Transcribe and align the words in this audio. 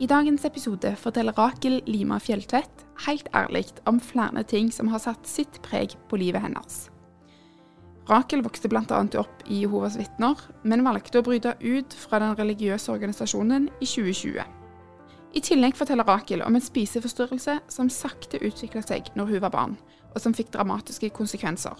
I 0.00 0.06
dagens 0.08 0.46
episode 0.48 0.94
forteller 0.96 1.36
Rakel 1.36 1.82
Lima 1.84 2.16
Fjelltvedt 2.24 2.86
helt 3.04 3.26
ærlig 3.36 3.66
om 3.84 3.98
flere 4.00 4.40
ting 4.48 4.70
som 4.72 4.88
har 4.88 5.02
satt 5.02 5.26
sitt 5.28 5.58
preg 5.66 5.92
på 6.08 6.16
livet 6.16 6.40
hennes. 6.40 6.86
Rakel 8.08 8.40
vokste 8.40 8.70
bl.a. 8.72 9.00
opp 9.20 9.42
i 9.44 9.58
Jehovas 9.60 9.98
vitner, 10.00 10.40
men 10.64 10.86
valgte 10.86 11.20
å 11.20 11.26
bryte 11.26 11.52
ut 11.60 11.92
fra 11.92 12.22
den 12.22 12.32
religiøse 12.38 12.88
organisasjonen 12.94 13.68
i 13.76 13.90
2020. 13.90 14.40
I 15.36 15.42
tillegg 15.44 15.76
forteller 15.76 16.08
Rakel 16.08 16.46
om 16.46 16.56
en 16.56 16.64
spiseforstyrrelse 16.64 17.58
som 17.68 17.92
sakte 17.92 18.40
utvikla 18.40 18.80
seg 18.80 19.12
når 19.20 19.34
hun 19.34 19.44
var 19.44 19.52
barn, 19.52 19.76
og 20.14 20.18
som 20.24 20.32
fikk 20.32 20.54
dramatiske 20.56 21.12
konsekvenser. 21.12 21.76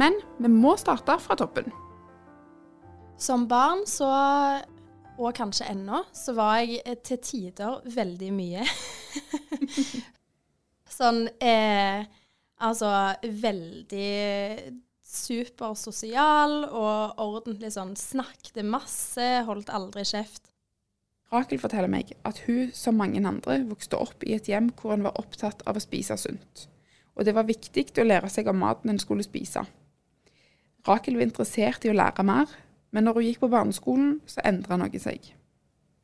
Men 0.00 0.16
vi 0.40 0.48
må 0.48 0.78
starte 0.80 1.20
fra 1.20 1.36
toppen. 1.36 1.68
Som 3.20 3.44
barn 3.50 3.84
så, 3.84 4.08
og 5.18 5.34
kanskje 5.36 5.66
ennå, 5.72 6.04
så 6.14 6.34
var 6.38 6.60
jeg 6.62 6.80
eh, 6.84 6.98
til 7.04 7.18
tider 7.22 7.80
veldig 7.94 8.30
mye. 8.34 8.66
sånn 10.98 11.26
eh, 11.42 12.06
Altså 12.58 12.88
veldig 13.22 14.06
supersosial 15.06 16.64
og 16.66 17.20
ordentlig 17.22 17.70
sånn 17.70 17.94
snakket 17.94 18.64
masse, 18.66 19.26
holdt 19.46 19.70
aldri 19.70 20.02
kjeft. 20.08 20.50
Rakel 21.30 21.60
forteller 21.60 21.92
meg 21.92 22.14
at 22.26 22.40
hun, 22.46 22.72
som 22.74 22.98
mange 22.98 23.20
andre, 23.20 23.60
vokste 23.68 24.00
opp 24.00 24.24
i 24.24 24.34
et 24.34 24.48
hjem 24.50 24.72
hvor 24.74 24.96
en 24.96 25.04
var 25.06 25.18
opptatt 25.20 25.62
av 25.68 25.78
å 25.78 25.84
spise 25.84 26.16
sunt. 26.18 26.64
Og 27.14 27.26
det 27.28 27.34
var 27.36 27.48
viktig 27.48 27.90
å 28.00 28.06
lære 28.06 28.30
seg 28.32 28.48
om 28.50 28.58
maten 28.62 28.90
en 28.90 28.98
skulle 28.98 29.26
spise. 29.26 29.62
Rakel 30.88 31.18
var 31.18 31.28
interessert 31.28 31.84
i 31.84 31.92
å 31.92 31.96
lære 31.96 32.24
mer, 32.26 32.50
men 32.90 33.04
når 33.04 33.18
hun 33.18 33.26
gikk 33.26 33.42
på 33.42 33.50
barneskolen, 33.52 34.14
så 34.26 34.44
endra 34.48 34.78
noe 34.80 35.00
seg. 35.02 35.32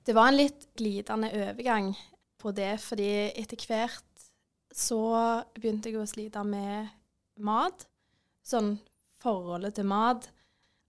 Det 0.04 0.14
var 0.16 0.28
en 0.28 0.38
litt 0.38 0.66
glidende 0.76 1.30
overgang 1.32 1.94
på 2.40 2.52
det, 2.52 2.76
fordi 2.84 3.10
etter 3.32 3.60
hvert 3.64 4.26
så 4.74 5.00
begynte 5.56 5.90
jeg 5.90 6.02
å 6.02 6.08
slite 6.08 6.42
med 6.44 6.90
mat. 7.40 7.86
Sånn 8.44 8.74
forholdet 9.22 9.78
til 9.78 9.88
mat. 9.88 10.28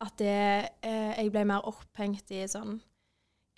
At 0.04 0.18
det, 0.20 0.72
eh, 0.84 1.14
jeg 1.16 1.32
ble 1.32 1.46
mer 1.48 1.68
opphengt 1.70 2.32
i 2.36 2.44
sånn 2.52 2.82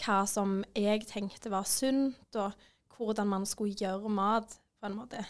hva 0.03 0.19
som 0.29 0.59
jeg 0.77 1.07
tenkte 1.09 1.49
var 1.49 1.65
sunt, 1.65 2.35
og 2.35 2.53
hvordan 2.93 3.27
man 3.27 3.45
skulle 3.45 3.73
gjøre 3.73 4.09
mat, 4.13 4.59
på 4.77 4.85
en 4.85 4.97
måte, 4.99 5.23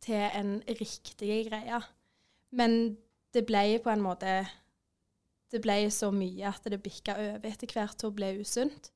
til 0.00 0.24
en 0.32 0.62
riktig 0.68 1.50
greie. 1.50 1.80
Men 2.50 2.96
det 3.34 3.44
ble 3.46 3.78
på 3.84 3.92
en 3.92 4.00
måte 4.00 4.46
Det 5.52 5.60
ble 5.60 5.76
så 5.92 6.08
mye 6.14 6.48
at 6.48 6.64
det 6.64 6.80
bikka 6.80 7.18
over 7.20 7.48
etter 7.50 7.70
hvert 7.74 8.04
å 8.06 8.12
bli 8.14 8.30
usunt. 8.40 8.88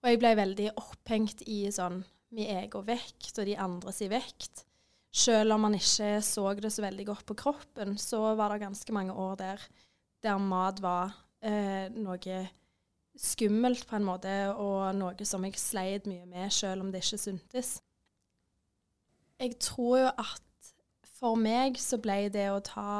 Og 0.00 0.12
jeg 0.12 0.20
ble 0.22 0.32
veldig 0.38 0.68
opphengt 0.80 1.42
i 1.50 1.64
sånn 1.74 2.00
min 2.30 2.50
egen 2.60 2.84
vekt 2.86 3.40
og 3.40 3.48
de 3.48 3.56
andres 3.58 4.00
vekt. 4.10 4.64
Selv 5.10 5.56
om 5.56 5.66
man 5.66 5.74
ikke 5.74 6.20
så 6.22 6.44
det 6.54 6.70
så 6.70 6.84
veldig 6.84 7.06
godt 7.08 7.26
på 7.26 7.36
kroppen, 7.42 7.96
så 7.98 8.36
var 8.38 8.54
det 8.54 8.62
ganske 8.62 8.94
mange 8.94 9.16
år 9.18 9.34
der, 9.40 9.64
der 10.22 10.38
mat 10.38 10.78
var 10.82 11.16
eh, 11.42 11.90
noe 11.90 12.44
skummelt 13.18 13.88
på 13.90 13.98
en 13.98 14.06
måte, 14.06 14.34
og 14.54 14.94
noe 14.94 15.26
som 15.26 15.42
jeg 15.44 15.58
sleit 15.58 16.06
mye 16.06 16.28
med, 16.30 16.52
selv 16.54 16.84
om 16.84 16.92
det 16.92 17.02
ikke 17.02 17.18
syntes. 17.18 17.80
Jeg 19.40 19.58
tror 19.58 19.98
jo 20.04 20.12
at 20.14 20.72
for 21.20 21.36
meg 21.36 21.76
så 21.80 21.98
ble 22.00 22.28
det 22.32 22.46
å 22.52 22.62
ta 22.64 22.92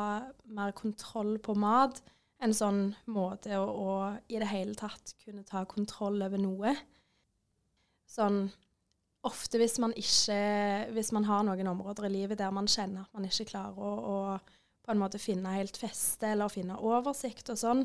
mer 0.51 0.75
kontroll 0.77 1.39
på 1.41 1.55
mat 1.57 2.03
en 2.41 2.55
sånn 2.57 2.81
måte 3.13 3.59
å, 3.61 3.67
å 3.69 3.93
i 4.33 4.41
det 4.41 4.49
hele 4.49 4.75
tatt 4.79 5.15
kunne 5.25 5.45
ta 5.49 5.65
kontroll 5.69 6.23
over 6.25 6.41
noe. 6.41 6.75
Sånn 8.09 8.47
ofte 9.27 9.61
hvis 9.61 9.77
man 9.83 9.93
ikke 10.01 10.39
Hvis 10.97 11.13
man 11.13 11.27
har 11.29 11.45
noen 11.45 11.69
områder 11.69 12.09
i 12.09 12.15
livet 12.15 12.41
der 12.41 12.53
man 12.55 12.69
kjenner 12.71 13.05
at 13.05 13.17
man 13.17 13.29
ikke 13.29 13.51
klarer 13.53 13.77
å, 13.77 13.91
å 13.93 14.17
på 14.81 14.95
en 14.95 15.03
måte 15.03 15.21
finne 15.21 15.53
helt 15.55 15.77
feste 15.77 16.33
eller 16.33 16.49
finne 16.49 16.79
oversikt 16.81 17.53
og 17.53 17.59
sånn, 17.61 17.83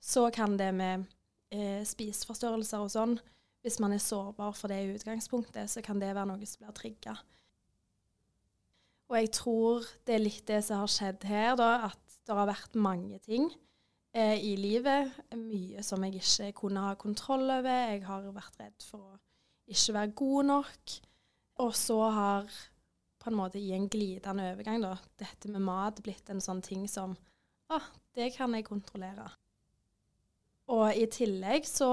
så 0.00 0.30
kan 0.32 0.56
det 0.56 0.70
med 0.74 1.04
eh, 1.52 1.84
spiseforstyrrelser 1.86 2.80
og 2.80 2.90
sånn 2.90 3.18
Hvis 3.60 3.76
man 3.78 3.92
er 3.92 4.00
sårbar 4.00 4.54
for 4.56 4.72
det 4.72 4.78
i 4.80 4.92
utgangspunktet, 4.94 5.68
så 5.68 5.82
kan 5.84 6.00
det 6.00 6.14
være 6.14 6.30
noe 6.30 6.46
som 6.48 6.62
blir 6.64 6.72
trigga. 6.72 7.12
Og 9.12 9.18
jeg 9.18 9.28
tror 9.36 9.84
det 10.08 10.14
er 10.14 10.22
litt 10.22 10.46
det 10.48 10.62
som 10.64 10.80
har 10.80 10.88
skjedd 10.88 11.26
her, 11.28 11.58
da, 11.60 11.90
at 11.90 12.16
det 12.24 12.38
har 12.38 12.48
vært 12.48 12.78
mange 12.80 13.18
ting 13.20 13.50
eh, 14.14 14.36
i 14.38 14.54
livet. 14.58 15.12
Mye 15.36 15.84
som 15.86 16.04
jeg 16.04 16.20
ikke 16.20 16.52
kunne 16.64 16.84
ha 16.88 16.96
kontroll 16.98 17.48
over. 17.50 17.86
Jeg 17.92 18.04
har 18.06 18.28
vært 18.34 18.60
redd 18.60 18.86
for 18.86 19.14
å 19.14 19.18
ikke 19.70 19.96
være 19.96 20.16
god 20.22 20.50
nok. 20.50 20.98
Og 21.60 21.74
så 21.76 21.98
har 22.16 22.52
på 23.20 23.30
en 23.30 23.36
måte 23.36 23.60
i 23.60 23.74
en 23.76 23.88
glidende 23.92 24.46
overgang 24.54 24.80
da, 24.82 24.94
dette 25.20 25.50
med 25.52 25.60
mat 25.66 26.00
blitt 26.02 26.30
en 26.32 26.40
sånn 26.40 26.62
ting 26.64 26.86
som 26.88 27.12
ah, 27.68 27.84
det 28.16 28.30
kan 28.36 28.54
jeg 28.56 28.64
kontrollere. 28.64 29.26
Og 30.72 30.96
i 30.96 31.04
tillegg 31.10 31.66
så 31.68 31.90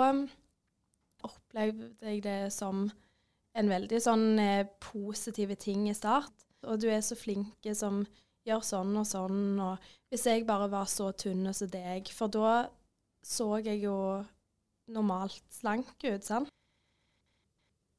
opplevde 1.26 2.14
jeg 2.14 2.24
det 2.24 2.40
som 2.56 2.86
en 3.58 3.72
veldig 3.72 4.00
sånn 4.02 4.40
eh, 4.40 4.70
positive 4.80 5.58
ting 5.60 5.88
i 5.90 5.96
start. 5.98 6.32
Og 6.68 6.82
du 6.82 6.88
er 6.92 7.02
så 7.06 7.18
flinke 7.18 7.74
som 7.78 8.04
gjør 8.48 8.64
sånn 8.66 8.96
og 9.00 9.08
sånn, 9.08 9.42
og 9.60 9.90
hvis 10.12 10.26
jeg 10.30 10.46
bare 10.48 10.70
var 10.72 10.88
så 10.90 11.12
tynn 11.12 11.50
som 11.54 11.70
deg 11.72 12.08
For 12.16 12.32
da 12.32 12.68
så 13.28 13.58
jeg 13.60 13.82
jo 13.84 13.98
normalt 14.94 15.44
slank 15.52 15.90
ut, 16.06 16.24
sant? 16.24 16.52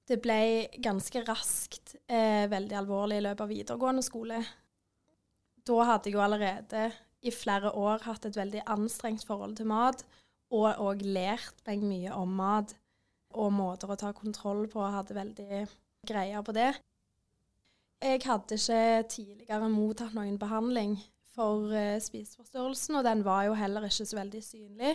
Det 0.09 0.17
ble 0.25 0.71
ganske 0.81 1.21
raskt 1.27 1.99
eh, 2.09 2.47
veldig 2.49 2.79
alvorlig 2.79 3.19
i 3.21 3.25
løpet 3.27 3.45
av 3.45 3.53
videregående 3.53 4.05
skole. 4.07 4.39
Da 5.69 5.85
hadde 5.85 6.09
jeg 6.09 6.17
jo 6.17 6.23
allerede 6.25 6.87
i 7.21 7.33
flere 7.35 7.75
år 7.77 8.07
hatt 8.07 8.25
et 8.25 8.39
veldig 8.39 8.63
anstrengt 8.73 9.27
forhold 9.29 9.59
til 9.59 9.69
mat, 9.69 10.05
og 10.49 10.81
òg 10.81 11.05
lært 11.05 11.61
meg 11.69 11.85
mye 11.85 12.15
om 12.17 12.33
mat 12.41 12.73
og 13.37 13.53
måter 13.53 13.93
å 13.93 13.99
ta 14.01 14.15
kontroll 14.17 14.65
på, 14.73 14.81
hadde 14.81 15.19
veldig 15.19 15.67
greier 16.09 16.45
på 16.47 16.55
det. 16.57 16.71
Jeg 17.99 18.21
hadde 18.23 18.55
ikke 18.55 19.07
tidligere 19.11 19.69
mottatt 19.73 20.15
noen 20.15 20.37
behandling 20.39 20.93
for 21.35 21.73
eh, 21.75 21.97
spiseforstyrrelsen, 22.03 22.99
og 23.01 23.07
den 23.07 23.25
var 23.27 23.49
jo 23.49 23.57
heller 23.59 23.89
ikke 23.89 24.07
så 24.07 24.21
veldig 24.21 24.43
synlig, 24.45 24.93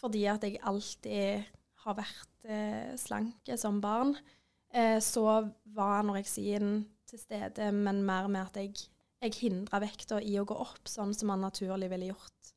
fordi 0.00 0.22
at 0.32 0.46
jeg 0.46 0.60
alltid 0.64 1.44
har 1.84 1.98
vært 1.98 2.48
eh, 2.48 2.94
slanke 2.96 3.58
som 3.60 3.82
barn. 3.84 4.14
Eh, 4.72 4.96
så 5.04 5.26
var 5.76 5.98
anoreksien 5.98 6.86
til 7.08 7.20
stede, 7.20 7.68
men 7.72 8.00
mer 8.08 8.30
med 8.32 8.46
at 8.46 8.56
jeg, 8.62 8.88
jeg 9.20 9.36
hindra 9.42 9.82
vekta 9.84 10.22
i 10.24 10.38
å 10.40 10.46
gå 10.48 10.56
opp, 10.56 10.88
sånn 10.88 11.12
som 11.16 11.28
man 11.32 11.44
naturlig 11.44 11.92
ville 11.92 12.12
gjort 12.14 12.54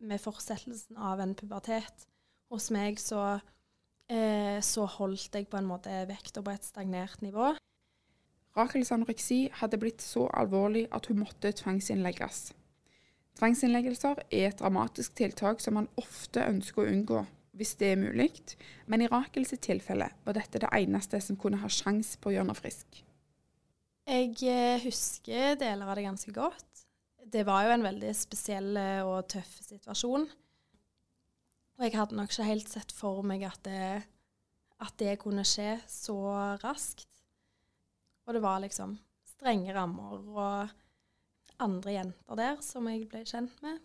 med 0.00 0.22
fortsettelsen 0.22 0.98
av 0.98 1.22
en 1.22 1.36
pubertet. 1.38 2.06
Hos 2.50 2.70
meg 2.74 2.96
så, 2.98 3.36
så 4.08 4.86
holdt 4.96 5.36
jeg 5.36 5.46
på 5.52 5.58
en 5.60 5.68
måte 5.68 5.92
vekta 6.08 6.40
på 6.42 6.54
et 6.54 6.64
stagnert 6.66 7.20
nivå. 7.22 7.52
Rakels 8.60 8.92
anoreksi 8.92 9.46
hadde 9.62 9.80
blitt 9.80 10.04
så 10.04 10.26
alvorlig 10.36 10.86
at 10.92 11.08
hun 11.08 11.22
måtte 11.22 11.52
tvangsinnlegges. 11.56 12.50
Tvangsinnleggelser 13.40 14.20
er 14.28 14.50
et 14.50 14.60
dramatisk 14.60 15.14
tiltak 15.16 15.62
som 15.64 15.78
man 15.78 15.88
ofte 16.00 16.44
ønsker 16.44 16.84
å 16.84 16.90
unngå 16.90 17.22
hvis 17.60 17.74
det 17.80 17.90
er 17.92 17.98
mulig, 18.00 18.30
men 18.88 19.02
i 19.02 19.08
Rakels 19.10 19.52
tilfelle 19.60 20.06
var 20.24 20.36
dette 20.36 20.60
det 20.62 20.70
eneste 20.76 21.18
som 21.20 21.36
kunne 21.36 21.58
ha 21.60 21.68
sjans 21.68 22.14
på 22.16 22.30
å 22.30 22.34
gjøre 22.34 22.46
henne 22.46 22.56
frisk. 22.56 23.00
Jeg 24.08 24.30
eh, 24.48 24.80
husker 24.80 25.58
deler 25.60 25.90
av 25.90 25.98
det 25.98 26.06
ganske 26.06 26.32
godt. 26.34 26.84
Det 27.30 27.42
var 27.46 27.66
jo 27.66 27.74
en 27.74 27.84
veldig 27.84 28.14
spesiell 28.16 28.78
eh, 28.80 29.02
og 29.04 29.28
tøff 29.28 29.50
situasjon. 29.66 30.24
Og 31.76 31.84
jeg 31.84 31.96
hadde 31.98 32.16
nok 32.16 32.32
ikke 32.32 32.48
helt 32.48 32.72
sett 32.72 32.94
for 32.96 33.20
meg 33.26 33.44
at 33.48 33.60
det, 33.66 34.00
at 34.80 34.96
det 35.02 35.18
kunne 35.20 35.44
skje 35.48 35.76
så 35.90 36.16
raskt. 36.64 37.08
Og 38.26 38.36
det 38.36 38.42
var 38.44 38.60
liksom 38.62 38.96
strenge 39.26 39.74
rammer, 39.74 40.18
og 40.20 41.60
andre 41.60 41.96
jenter 41.96 42.38
der 42.38 42.60
som 42.64 42.88
jeg 42.90 43.08
ble 43.10 43.24
kjent 43.28 43.62
med. 43.64 43.80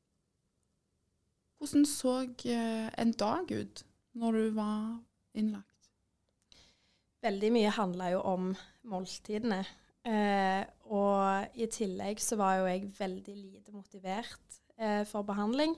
Hvordan 1.60 1.86
så 1.88 2.18
eh, 2.52 2.90
en 3.00 3.14
dag 3.16 3.52
ut 3.52 3.86
når 4.20 4.38
du 4.38 4.50
var 4.58 5.00
innlagt? 5.34 5.90
Veldig 7.26 7.52
mye 7.56 7.72
handla 7.74 8.12
jo 8.14 8.22
om 8.28 8.52
måltidene. 8.92 9.64
Eh, 10.06 10.62
og 10.94 11.58
i 11.58 11.66
tillegg 11.72 12.20
så 12.22 12.38
var 12.38 12.60
jo 12.60 12.68
jeg 12.70 12.92
veldig 13.00 13.36
lite 13.36 13.74
motivert 13.74 14.60
eh, 14.78 15.02
for 15.10 15.26
behandling. 15.26 15.74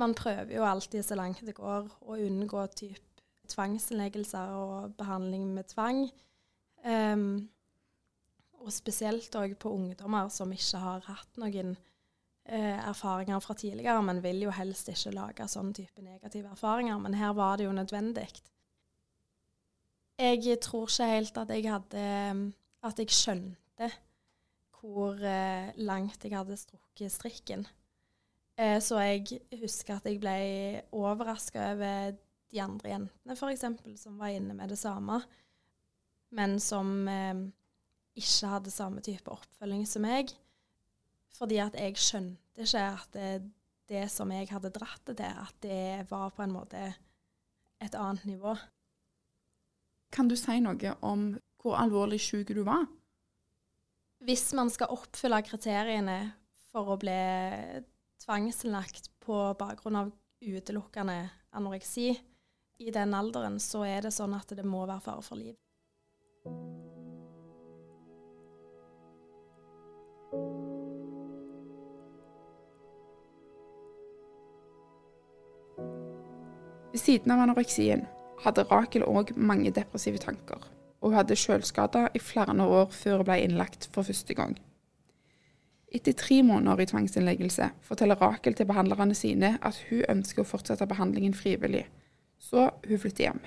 Man 0.00 0.14
prøver 0.16 0.54
jo 0.56 0.64
alltid 0.64 1.04
så 1.04 1.18
langt 1.18 1.44
det 1.44 1.56
går 1.56 1.90
å 2.00 2.16
unngå 2.16 2.62
typ 2.76 3.02
tvangsinnleggelser 3.50 4.54
og 4.56 4.96
behandling 4.98 5.52
med 5.54 5.68
tvang. 5.70 6.06
Um, 6.86 7.48
og 8.66 8.74
spesielt 8.74 9.34
òg 9.38 9.54
på 9.62 9.70
ungdommer 9.70 10.30
som 10.34 10.50
ikke 10.52 10.80
har 10.82 11.04
hatt 11.06 11.38
noen 11.38 11.76
eh, 11.76 12.78
erfaringer 12.82 13.40
fra 13.44 13.54
tidligere, 13.58 14.02
men 14.02 14.22
vil 14.24 14.42
jo 14.48 14.54
helst 14.54 14.90
ikke 14.90 15.14
lage 15.14 15.46
sånn 15.50 15.72
type 15.76 16.02
negative 16.02 16.50
erfaringer. 16.56 16.98
Men 17.02 17.14
her 17.18 17.34
var 17.38 17.58
det 17.58 17.68
jo 17.68 17.76
nødvendig. 17.76 18.28
Jeg 20.18 20.58
tror 20.64 20.88
ikke 20.88 21.10
helt 21.12 21.38
at 21.42 21.50
jeg 21.52 21.66
hadde 21.68 22.04
At 22.86 23.00
jeg 23.02 23.10
skjønte 23.12 23.90
hvor 24.80 25.18
eh, 25.18 25.72
langt 25.82 26.22
jeg 26.24 26.36
hadde 26.36 26.56
strukket 26.56 27.12
strikken. 27.12 27.64
Eh, 28.56 28.78
så 28.80 29.00
jeg 29.02 29.40
husker 29.60 29.96
at 29.96 30.06
jeg 30.06 30.20
ble 30.22 30.36
overraska 30.94 31.72
over 31.72 32.14
de 32.52 32.62
andre 32.62 32.92
jentene, 32.92 33.34
f.eks., 33.34 33.64
som 34.00 34.20
var 34.20 34.36
inne 34.36 34.54
med 34.54 34.70
det 34.70 34.78
samme, 34.78 35.18
men 36.36 36.60
som 36.62 37.08
eh, 37.10 37.42
ikke 38.16 38.50
hadde 38.50 38.72
samme 38.72 39.02
type 39.04 39.30
oppfølging 39.32 39.84
som 39.88 40.04
meg. 40.06 40.32
Fordi 41.36 41.60
at 41.60 41.76
jeg 41.76 41.98
skjønte 42.00 42.64
ikke 42.64 42.84
at 42.96 43.10
det, 43.12 43.30
det 43.90 44.06
som 44.12 44.30
jeg 44.32 44.48
hadde 44.50 44.72
dratt 44.74 45.02
det 45.10 45.18
til, 45.20 45.42
at 45.42 45.58
det 45.62 46.06
var 46.10 46.32
på 46.34 46.44
en 46.46 46.54
måte 46.54 46.86
et 47.82 47.94
annet 47.94 48.24
nivå. 48.24 48.56
Kan 50.12 50.30
du 50.30 50.36
si 50.38 50.56
noe 50.64 50.94
om 51.04 51.34
hvor 51.60 51.76
alvorlig 51.80 52.20
syk 52.22 52.54
du 52.56 52.62
var? 52.64 52.86
Hvis 54.24 54.48
man 54.56 54.70
skal 54.72 54.94
oppfylle 54.94 55.42
kriteriene 55.44 56.20
for 56.70 56.94
å 56.94 57.00
bli 57.00 57.18
tvangsinnlagt 58.24 59.10
på 59.22 59.36
bakgrunn 59.58 60.00
av 60.00 60.14
utelukkende 60.40 61.18
anoreksi 61.56 62.14
i 62.80 62.92
den 62.92 63.14
alderen, 63.16 63.60
så 63.60 63.84
er 63.88 64.06
det 64.06 64.14
sånn 64.16 64.34
at 64.36 64.56
det 64.56 64.64
må 64.64 64.84
være 64.86 65.04
fare 65.04 65.24
for 65.24 65.40
liv. 65.40 65.56
Ved 76.96 77.02
siden 77.02 77.32
av 77.34 77.42
anoreksien 77.44 78.06
hadde 78.40 78.62
Rakel 78.70 79.02
òg 79.04 79.34
mange 79.36 79.68
depressive 79.76 80.16
tanker, 80.16 80.62
og 81.04 81.10
hun 81.10 81.16
hadde 81.18 81.36
selvskader 81.36 82.06
i 82.16 82.22
flere 82.24 82.54
år 82.64 82.86
før 82.88 83.18
hun 83.20 83.28
ble 83.28 83.36
innlagt 83.44 83.84
for 83.92 84.08
første 84.08 84.32
gang. 84.38 84.54
Etter 85.92 86.16
tre 86.16 86.38
måneder 86.40 86.80
i 86.80 86.88
tvangsinnleggelse 86.88 87.68
forteller 87.84 88.16
Rakel 88.16 88.56
til 88.56 88.70
behandlerne 88.72 89.12
sine 89.12 89.52
at 89.60 89.82
hun 89.90 90.06
ønsker 90.14 90.40
å 90.40 90.48
fortsette 90.48 90.88
behandlingen 90.88 91.36
frivillig, 91.36 91.84
så 92.40 92.70
hun 92.88 93.04
flytter 93.04 93.26
hjem. 93.26 93.44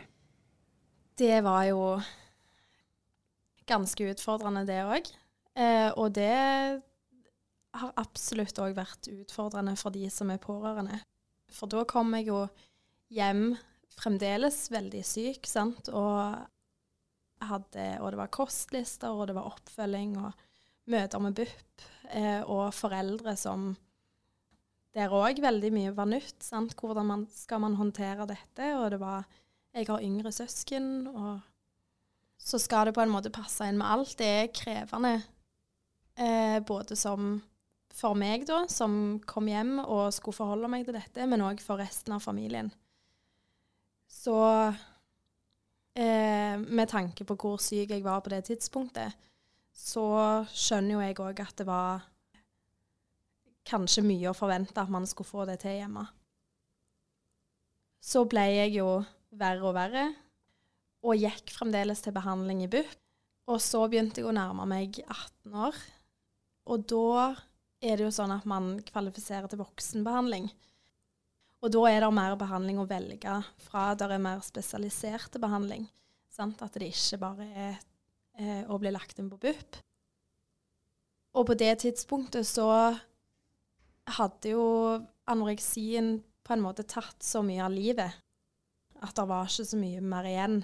Det 1.18 1.42
var 1.50 1.66
jo 1.72 1.84
ganske 3.66 4.14
utfordrende, 4.14 4.68
det 4.70 4.82
òg. 4.86 5.14
Eh, 5.58 5.90
og 5.98 6.14
det 6.22 6.38
har 7.82 7.98
absolutt 7.98 8.62
òg 8.62 8.78
vært 8.78 9.10
utfordrende 9.10 9.74
for 9.74 9.90
de 9.90 10.06
som 10.14 10.30
er 10.30 10.38
pårørende. 10.38 11.02
For 11.50 11.66
da 11.66 11.82
kom 11.90 12.14
jeg 12.14 12.30
jo 12.30 12.46
hjem 13.14 13.58
fremdeles 14.00 14.70
veldig 14.72 15.02
syk, 15.06 15.48
sant, 15.50 15.90
og, 15.92 16.38
hadde, 17.44 17.86
og 18.00 18.14
det 18.14 18.22
var 18.22 18.32
kostlister, 18.34 19.12
og 19.12 19.30
det 19.30 19.36
var 19.38 19.50
oppfølging 19.52 20.16
og 20.22 20.48
møter 20.90 21.22
med 21.24 21.38
BUP, 21.38 21.86
eh, 22.16 22.42
og 22.46 22.74
foreldre 22.74 23.36
som 23.38 23.76
Der 24.98 25.12
òg 25.14 25.38
veldig 25.38 25.70
mye 25.70 25.92
var 25.94 26.08
nytt. 26.10 26.42
sant, 26.42 26.74
Hvordan 26.74 27.06
man, 27.06 27.28
skal 27.30 27.60
man 27.62 27.76
håndtere 27.76 28.26
dette? 28.26 28.74
Og 28.76 28.90
det 28.92 29.00
var 29.00 29.28
Jeg 29.72 29.86
har 29.88 30.02
yngre 30.02 30.32
søsken, 30.32 31.08
og 31.08 31.42
så 32.40 32.58
skal 32.58 32.88
det 32.88 32.96
på 32.96 33.02
en 33.02 33.12
måte 33.14 33.30
passe 33.30 33.62
inn 33.70 33.78
med 33.78 33.86
alt. 33.86 34.18
Det 34.18 34.26
er 34.26 34.48
krevende, 34.48 35.22
eh, 36.18 36.60
både 36.60 36.96
som 36.96 37.44
for 37.94 38.16
meg, 38.16 38.48
da, 38.48 38.64
som 38.68 39.20
kom 39.26 39.48
hjem 39.48 39.80
og 39.84 40.12
skulle 40.16 40.36
forholde 40.36 40.68
meg 40.68 40.86
til 40.88 40.98
dette, 40.98 41.28
men 41.28 41.42
òg 41.46 41.62
for 41.62 41.78
resten 41.78 42.14
av 42.14 42.24
familien. 42.26 42.72
Så 44.10 44.36
eh, 45.94 46.56
med 46.58 46.90
tanke 46.90 47.26
på 47.26 47.38
hvor 47.40 47.60
syk 47.62 47.94
jeg 47.94 48.06
var 48.06 48.24
på 48.26 48.34
det 48.34 48.44
tidspunktet, 48.50 49.14
så 49.76 50.06
skjønner 50.52 50.96
jo 50.96 51.04
jeg 51.04 51.20
òg 51.24 51.44
at 51.46 51.62
det 51.62 51.68
var 51.70 52.08
kanskje 53.70 54.04
mye 54.04 54.32
å 54.32 54.38
forvente 54.38 54.82
at 54.82 54.92
man 54.92 55.06
skulle 55.08 55.30
få 55.30 55.46
det 55.48 55.60
til 55.62 55.78
hjemme. 55.78 56.08
Så 58.00 58.26
ble 58.30 58.46
jeg 58.50 58.74
jo 58.80 58.90
verre 59.38 59.70
og 59.70 59.76
verre, 59.78 60.08
og 61.06 61.20
gikk 61.20 61.54
fremdeles 61.54 62.02
til 62.04 62.16
behandling 62.16 62.64
i 62.66 62.72
BUP. 62.72 62.90
Og 63.50 63.62
så 63.64 63.82
begynte 63.90 64.22
jeg 64.22 64.30
å 64.30 64.36
nærme 64.36 64.66
meg 64.70 65.00
18 65.06 65.56
år. 65.58 65.78
Og 66.70 66.84
da 66.92 67.30
er 67.82 67.98
det 67.98 68.06
jo 68.06 68.14
sånn 68.14 68.34
at 68.36 68.46
man 68.50 68.76
kvalifiserer 68.86 69.50
til 69.50 69.62
voksenbehandling. 69.64 70.50
Og 71.60 71.74
da 71.74 71.82
er 71.90 72.04
det 72.06 72.12
mer 72.16 72.38
behandling 72.40 72.80
å 72.80 72.88
velge 72.88 73.36
fra. 73.66 73.90
Der 74.00 74.16
er 74.16 74.24
mer 74.24 74.40
spesialiserte 74.46 75.42
behandling. 75.44 75.90
Sant? 76.32 76.62
At 76.64 76.78
det 76.80 76.92
ikke 76.94 77.20
bare 77.20 77.48
er 77.52 77.76
eh, 78.40 78.64
å 78.70 78.80
bli 78.80 78.94
lagt 78.96 79.20
inn 79.20 79.30
på 79.32 79.40
BUP. 79.42 79.80
Og 81.36 81.46
på 81.50 81.58
det 81.60 81.74
tidspunktet 81.84 82.48
så 82.48 82.70
hadde 84.20 84.56
jo 84.56 84.66
anoreksien 85.30 86.18
på 86.48 86.56
en 86.56 86.64
måte 86.64 86.88
tatt 86.90 87.22
så 87.22 87.44
mye 87.46 87.62
av 87.62 87.76
livet 87.76 88.16
at 89.06 89.16
det 89.16 89.26
var 89.30 89.48
ikke 89.48 89.68
så 89.70 89.80
mye 89.80 90.04
mer 90.04 90.28
igjen. 90.28 90.60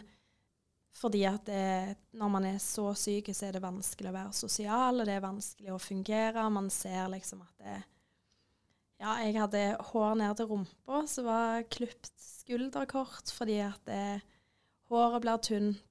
Fordi 0.96 1.26
at 1.28 1.48
det, 1.48 1.96
når 2.16 2.32
man 2.32 2.48
er 2.48 2.60
så 2.64 2.90
syk, 2.96 3.30
så 3.36 3.48
er 3.48 3.58
det 3.58 3.64
vanskelig 3.64 4.12
å 4.12 4.16
være 4.16 4.36
sosial, 4.36 5.02
og 5.02 5.08
det 5.08 5.18
er 5.18 5.26
vanskelig 5.26 5.74
å 5.74 5.82
fungere. 5.82 6.46
Man 6.52 6.70
ser 6.72 7.10
liksom 7.12 7.44
at 7.44 7.64
det, 7.64 7.80
ja, 9.06 9.16
jeg 9.22 9.38
hadde 9.38 9.64
hår 9.92 10.16
ned 10.18 10.40
til 10.40 10.50
rumpa 10.50 11.04
som 11.10 11.28
var 11.30 11.66
klipt 11.70 12.14
skulderkort 12.18 13.30
fordi 13.34 13.60
at 13.66 13.84
det, 13.86 14.24
håret 14.90 15.22
blir 15.22 15.42
tynt, 15.46 15.84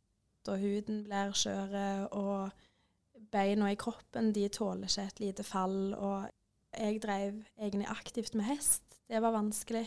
og 0.51 0.61
huden 0.61 1.05
blir 1.07 1.33
skjør, 1.35 1.75
og 2.15 3.23
beina 3.33 3.71
i 3.73 3.79
kroppen 3.81 4.33
de 4.35 4.49
tåler 4.53 4.91
ikke 4.91 5.07
et 5.09 5.23
lite 5.23 5.47
fall. 5.47 5.95
Og 5.95 6.27
jeg 6.75 7.01
drev 7.03 7.41
egentlig 7.57 7.89
aktivt 7.91 8.37
med 8.39 8.49
hest. 8.51 8.85
Det 9.09 9.23
var 9.23 9.35
vanskelig. 9.35 9.87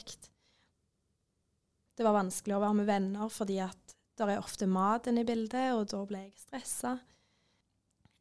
Det 1.97 2.05
var 2.05 2.17
vanskelig 2.17 2.57
å 2.57 2.63
være 2.63 2.79
med 2.79 2.89
venner 2.89 3.31
fordi 3.33 3.59
at 3.63 3.95
det 4.17 4.25
er 4.25 4.41
ofte 4.41 4.65
mat 4.69 5.07
inne 5.09 5.21
i 5.21 5.29
bildet, 5.29 5.75
og 5.77 5.85
da 5.91 6.01
ble 6.09 6.23
jeg 6.23 6.39
stressa. 6.41 6.95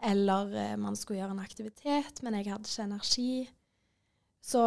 Eller 0.05 0.53
eh, 0.53 0.75
man 0.77 0.97
skulle 0.99 1.23
gjøre 1.23 1.33
en 1.39 1.45
aktivitet, 1.45 2.21
men 2.21 2.37
jeg 2.37 2.51
hadde 2.51 2.69
ikke 2.69 2.85
energi. 2.85 3.31
Så 4.45 4.63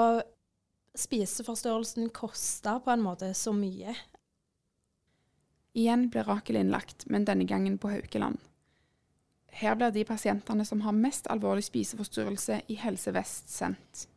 spiseforstyrrelsen 0.97 2.09
kosta 2.15 2.79
på 2.83 2.91
en 2.93 3.03
måte 3.03 3.31
så 3.37 3.53
mye. 3.55 3.93
Igjen 5.77 6.07
ble 6.11 6.23
Rakel 6.25 6.59
innlagt, 6.59 7.05
men 7.07 7.27
denne 7.27 7.45
gangen 7.47 7.77
på 7.81 7.91
Haukeland. 7.91 8.39
Her 9.59 9.75
blir 9.77 9.93
de 9.93 10.05
pasientene 10.05 10.65
som 10.65 10.81
har 10.85 10.95
mest 10.95 11.27
alvorlig 11.29 11.65
spiseforstyrrelse 11.67 12.61
i 12.69 12.77
Helse 12.79 13.13
Vest, 13.13 13.51
sendt. 13.53 14.07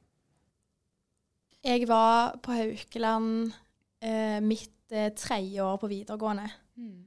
Jeg 1.62 1.86
var 1.88 2.38
på 2.42 2.54
Haukeland 2.56 3.52
eh, 4.02 4.40
mitt 4.42 4.90
eh, 4.90 5.12
tredje 5.14 5.62
år 5.62 5.78
på 5.78 5.90
videregående. 5.92 6.48
Mm. 6.76 7.04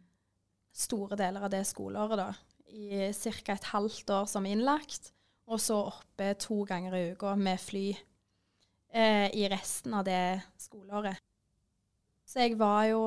Store 0.75 1.17
deler 1.19 1.45
av 1.45 1.51
det 1.51 1.65
skoleåret, 1.67 2.22
da. 2.22 2.29
I 2.75 3.12
ca. 3.13 3.53
et 3.53 3.69
halvt 3.72 4.10
år 4.10 4.25
som 4.27 4.45
innlagt, 4.48 5.12
og 5.48 5.62
så 5.62 5.86
oppe 5.91 6.34
to 6.41 6.63
ganger 6.67 6.95
i 6.95 7.05
uka 7.13 7.36
med 7.39 7.62
fly 7.62 7.93
eh, 8.96 9.28
i 9.36 9.48
resten 9.52 9.94
av 9.94 10.06
det 10.08 10.42
skoleåret. 10.60 11.20
Så 12.25 12.46
jeg 12.46 12.58
var 12.60 12.86
jo 12.90 13.02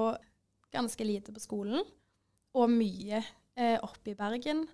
ganske 0.73 1.05
lite 1.07 1.33
på 1.35 1.43
skolen, 1.43 1.83
og 2.57 2.73
mye 2.73 3.23
eh, 3.57 3.79
oppe 3.83 4.13
i 4.13 4.19
Bergen. 4.19 4.67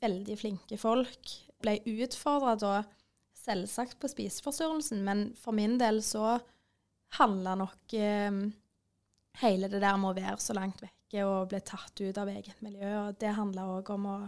Veldig 0.00 0.36
flinke 0.38 0.78
folk. 0.80 1.34
Ble 1.60 1.78
utfordra 1.88 2.56
da 2.60 2.74
selvsagt 3.40 3.98
på 4.00 4.10
spiseforstyrrelsen, 4.10 5.04
men 5.04 5.30
for 5.38 5.56
min 5.56 5.78
del 5.80 6.02
så 6.04 6.38
handla 7.18 7.56
nok 7.58 7.94
eh, 7.96 8.42
hele 9.40 9.70
det 9.70 9.80
der 9.82 10.00
med 10.00 10.12
å 10.12 10.18
være 10.18 10.42
så 10.42 10.56
langt 10.56 10.82
vekke 10.82 11.24
og 11.26 11.48
bli 11.50 11.62
tatt 11.66 12.00
ut 12.00 12.20
av 12.20 12.30
eget 12.32 12.60
miljø. 12.64 12.90
Og 13.06 13.16
det 13.20 13.36
handla 13.38 13.70
òg 13.78 13.94
om 13.94 14.10
å 14.10 14.18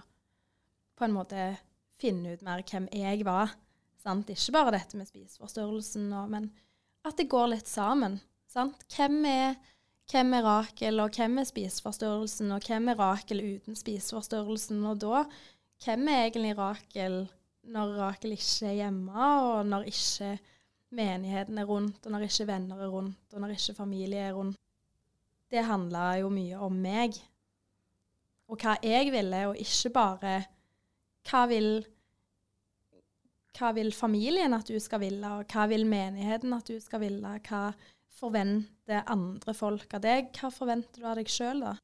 på 0.99 1.07
en 1.07 1.14
måte 1.16 1.52
finne 2.00 2.35
ut 2.35 2.42
mer 2.45 2.64
hvem 2.66 2.88
jeg 2.95 3.25
var 3.26 3.52
Sant? 4.02 4.30
Ikke 4.32 4.54
bare 4.56 4.75
dette 4.75 4.99
med 4.99 5.06
spiseforstyrrelsen, 5.06 6.09
men 6.32 6.49
at 7.06 7.18
det 7.18 7.30
går 7.30 7.52
litt 7.54 7.71
sammen. 7.71 8.18
Sant? 8.50 8.82
Hvem 8.97 9.21
er, 9.28 9.59
hvem 10.11 10.35
er 10.38 10.47
Rakel, 10.47 11.02
og 11.02 11.14
hvem 11.16 11.38
er 11.42 11.49
spiseforstyrrelsen, 11.49 12.50
og 12.54 12.66
hvem 12.66 12.90
er 12.92 12.99
Rakel 12.99 13.42
uten 13.44 13.78
spiseforstyrrelsen? 13.78 14.82
Og 14.90 14.99
da, 15.04 15.23
hvem 15.85 16.11
er 16.11 16.25
egentlig 16.25 16.56
Rakel 16.59 17.23
når 17.73 17.94
Rakel 18.00 18.35
ikke 18.35 18.73
er 18.73 18.78
hjemme, 18.80 19.28
og 19.47 19.66
når 19.71 19.87
ikke 19.92 20.32
menigheten 20.92 21.62
er 21.62 21.68
rundt, 21.71 22.02
og 22.04 22.12
når 22.12 22.26
ikke 22.26 22.49
venner 22.50 22.82
er 22.82 22.90
rundt, 22.90 23.23
og 23.32 23.44
når 23.44 23.54
ikke 23.54 23.78
familie 23.78 24.26
er 24.28 24.35
rundt? 24.37 24.59
Det 25.52 25.62
handla 25.68 26.16
jo 26.18 26.30
mye 26.32 26.59
om 26.64 26.75
meg, 26.82 27.16
og 28.49 28.59
hva 28.59 28.75
jeg 28.82 29.12
ville, 29.12 29.47
og 29.49 29.61
ikke 29.61 29.92
bare 29.94 30.37
hva 31.28 31.47
vil 31.47 31.85
hva 33.59 33.73
vil 33.76 33.92
familien 33.94 34.54
at 34.56 34.68
du 34.68 34.78
skal 34.80 35.02
ville, 35.04 35.32
og 35.38 35.49
hva 35.52 35.66
vil 35.71 35.85
menigheten 35.88 36.54
at 36.56 36.68
du 36.68 36.78
skal 36.80 37.02
ville? 37.04 37.35
Hva 37.49 37.64
forventer 38.16 39.09
andre 39.11 39.54
folk 39.56 39.94
av 39.97 40.04
deg? 40.04 40.30
Hva 40.37 40.52
forventer 40.54 41.02
du 41.02 41.09
av 41.09 41.18
deg 41.21 41.30
sjøl, 41.32 41.64
da? 41.64 41.75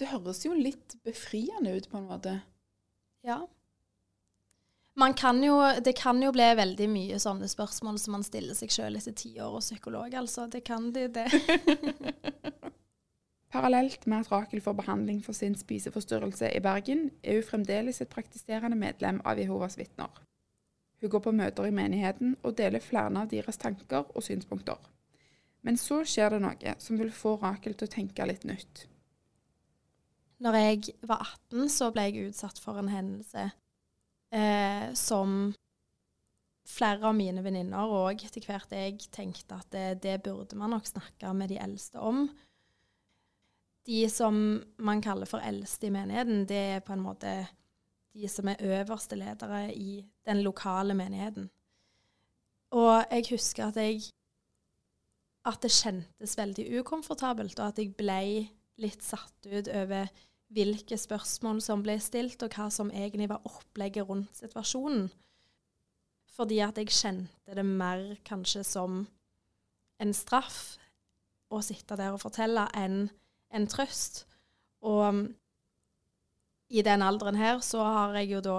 Det 0.00 0.08
høres 0.14 0.44
jo 0.46 0.54
litt 0.56 0.96
befriende 1.04 1.74
ut, 1.76 1.90
på 1.90 1.98
en 2.00 2.08
måte. 2.08 2.38
Ja. 3.26 3.42
Man 5.00 5.14
kan 5.14 5.42
jo, 5.44 5.58
det 5.84 5.92
kan 5.98 6.22
jo 6.22 6.32
bli 6.34 6.46
veldig 6.56 6.88
mye 6.90 7.18
sånne 7.20 7.48
spørsmål 7.48 7.98
som 8.00 8.16
man 8.16 8.24
stiller 8.26 8.56
seg 8.56 8.72
sjøl 8.72 8.98
etter 8.98 9.14
ti 9.16 9.34
år 9.40 9.58
og 9.58 9.64
psykolog, 9.64 10.14
altså. 10.22 10.48
Det 10.50 10.64
kan 10.66 10.90
det, 10.94 11.10
det. 11.16 11.28
Parallelt 13.50 14.06
med 14.06 14.22
at 14.22 14.32
Rakel 14.32 14.60
får 14.62 14.76
behandling 14.78 15.24
for 15.24 15.34
sin 15.34 15.56
spiseforstyrrelse 15.58 16.52
i 16.54 16.60
Bergen, 16.62 17.10
er 17.22 17.40
hun 17.40 17.48
fremdeles 17.48 18.00
et 18.00 18.08
praktiserende 18.08 18.76
medlem 18.78 19.18
av 19.26 19.38
Jehovas 19.42 19.78
vitner. 19.78 20.22
Hun 21.00 21.10
går 21.10 21.22
på 21.24 21.32
møter 21.34 21.66
i 21.66 21.74
menigheten 21.74 22.36
og 22.42 22.54
deler 22.58 22.82
flere 22.84 23.10
av 23.22 23.30
deres 23.30 23.58
tanker 23.58 24.04
og 24.14 24.22
synspunkter. 24.22 24.78
Men 25.66 25.76
så 25.76 26.04
skjer 26.06 26.36
det 26.36 26.42
noe 26.44 26.74
som 26.78 26.98
vil 27.00 27.10
få 27.12 27.34
Rakel 27.40 27.74
til 27.74 27.88
å 27.88 27.94
tenke 27.94 28.26
litt 28.28 28.46
nytt. 28.48 28.84
Når 30.40 30.56
jeg 30.56 30.94
var 31.04 31.24
18, 31.50 31.66
så 31.68 31.90
ble 31.92 32.06
jeg 32.06 32.30
utsatt 32.30 32.60
for 32.62 32.78
en 32.80 32.88
hendelse 32.88 33.50
eh, 34.32 34.86
som 34.96 35.50
flere 36.70 37.10
av 37.10 37.16
mine 37.18 37.42
venninner 37.44 37.92
og 37.92 38.22
etter 38.24 38.46
hvert 38.46 38.72
jeg 38.72 39.10
tenkte 39.12 39.58
at 39.58 39.68
det, 39.74 39.88
det 40.04 40.20
burde 40.24 40.56
man 40.56 40.72
nok 40.72 40.86
snakke 40.86 41.32
med 41.36 41.50
de 41.50 41.58
eldste 41.60 41.98
om 41.98 42.28
de 43.86 44.04
som 44.12 44.34
man 44.78 45.00
kaller 45.02 45.28
for 45.28 45.42
eldste 45.44 45.88
i 45.88 45.94
menigheten, 45.94 46.44
det 46.48 46.60
er 46.76 46.84
på 46.84 46.92
en 46.92 47.04
måte 47.04 47.32
de 48.14 48.28
som 48.28 48.48
er 48.50 48.60
øverste 48.60 49.16
ledere 49.16 49.70
i 49.74 50.04
den 50.26 50.42
lokale 50.42 50.94
menigheten. 50.94 51.48
Og 52.70 53.04
jeg 53.10 53.26
husker 53.30 53.70
at 53.70 53.78
jeg 53.80 54.02
at 55.48 55.62
det 55.64 55.72
kjentes 55.72 56.36
veldig 56.36 56.66
ukomfortabelt, 56.80 57.58
og 57.58 57.70
at 57.70 57.78
jeg 57.80 57.94
ble 57.96 58.48
litt 58.80 59.04
satt 59.04 59.48
ut 59.48 59.70
over 59.72 60.10
hvilke 60.52 60.98
spørsmål 60.98 61.62
som 61.64 61.84
ble 61.84 61.96
stilt, 62.02 62.42
og 62.44 62.52
hva 62.54 62.68
som 62.72 62.90
egentlig 62.92 63.30
var 63.30 63.46
opplegget 63.48 64.08
rundt 64.08 64.36
situasjonen. 64.36 65.08
Fordi 66.36 66.60
at 66.64 66.78
jeg 66.78 66.92
kjente 66.92 67.56
det 67.56 67.66
mer 67.66 68.04
kanskje 68.26 68.64
som 68.66 69.04
en 70.00 70.14
straff 70.16 70.76
å 71.50 71.60
sitte 71.64 71.96
der 71.98 72.14
og 72.14 72.22
fortelle, 72.22 72.66
enn 72.76 73.08
en 73.54 73.66
trøst. 73.70 74.24
Og 74.86 75.02
um, 75.08 75.22
i 76.70 76.82
den 76.86 77.02
alderen 77.02 77.38
her 77.38 77.60
så 77.64 77.82
har 77.84 78.18
jeg 78.20 78.30
jo 78.36 78.42
da, 78.44 78.58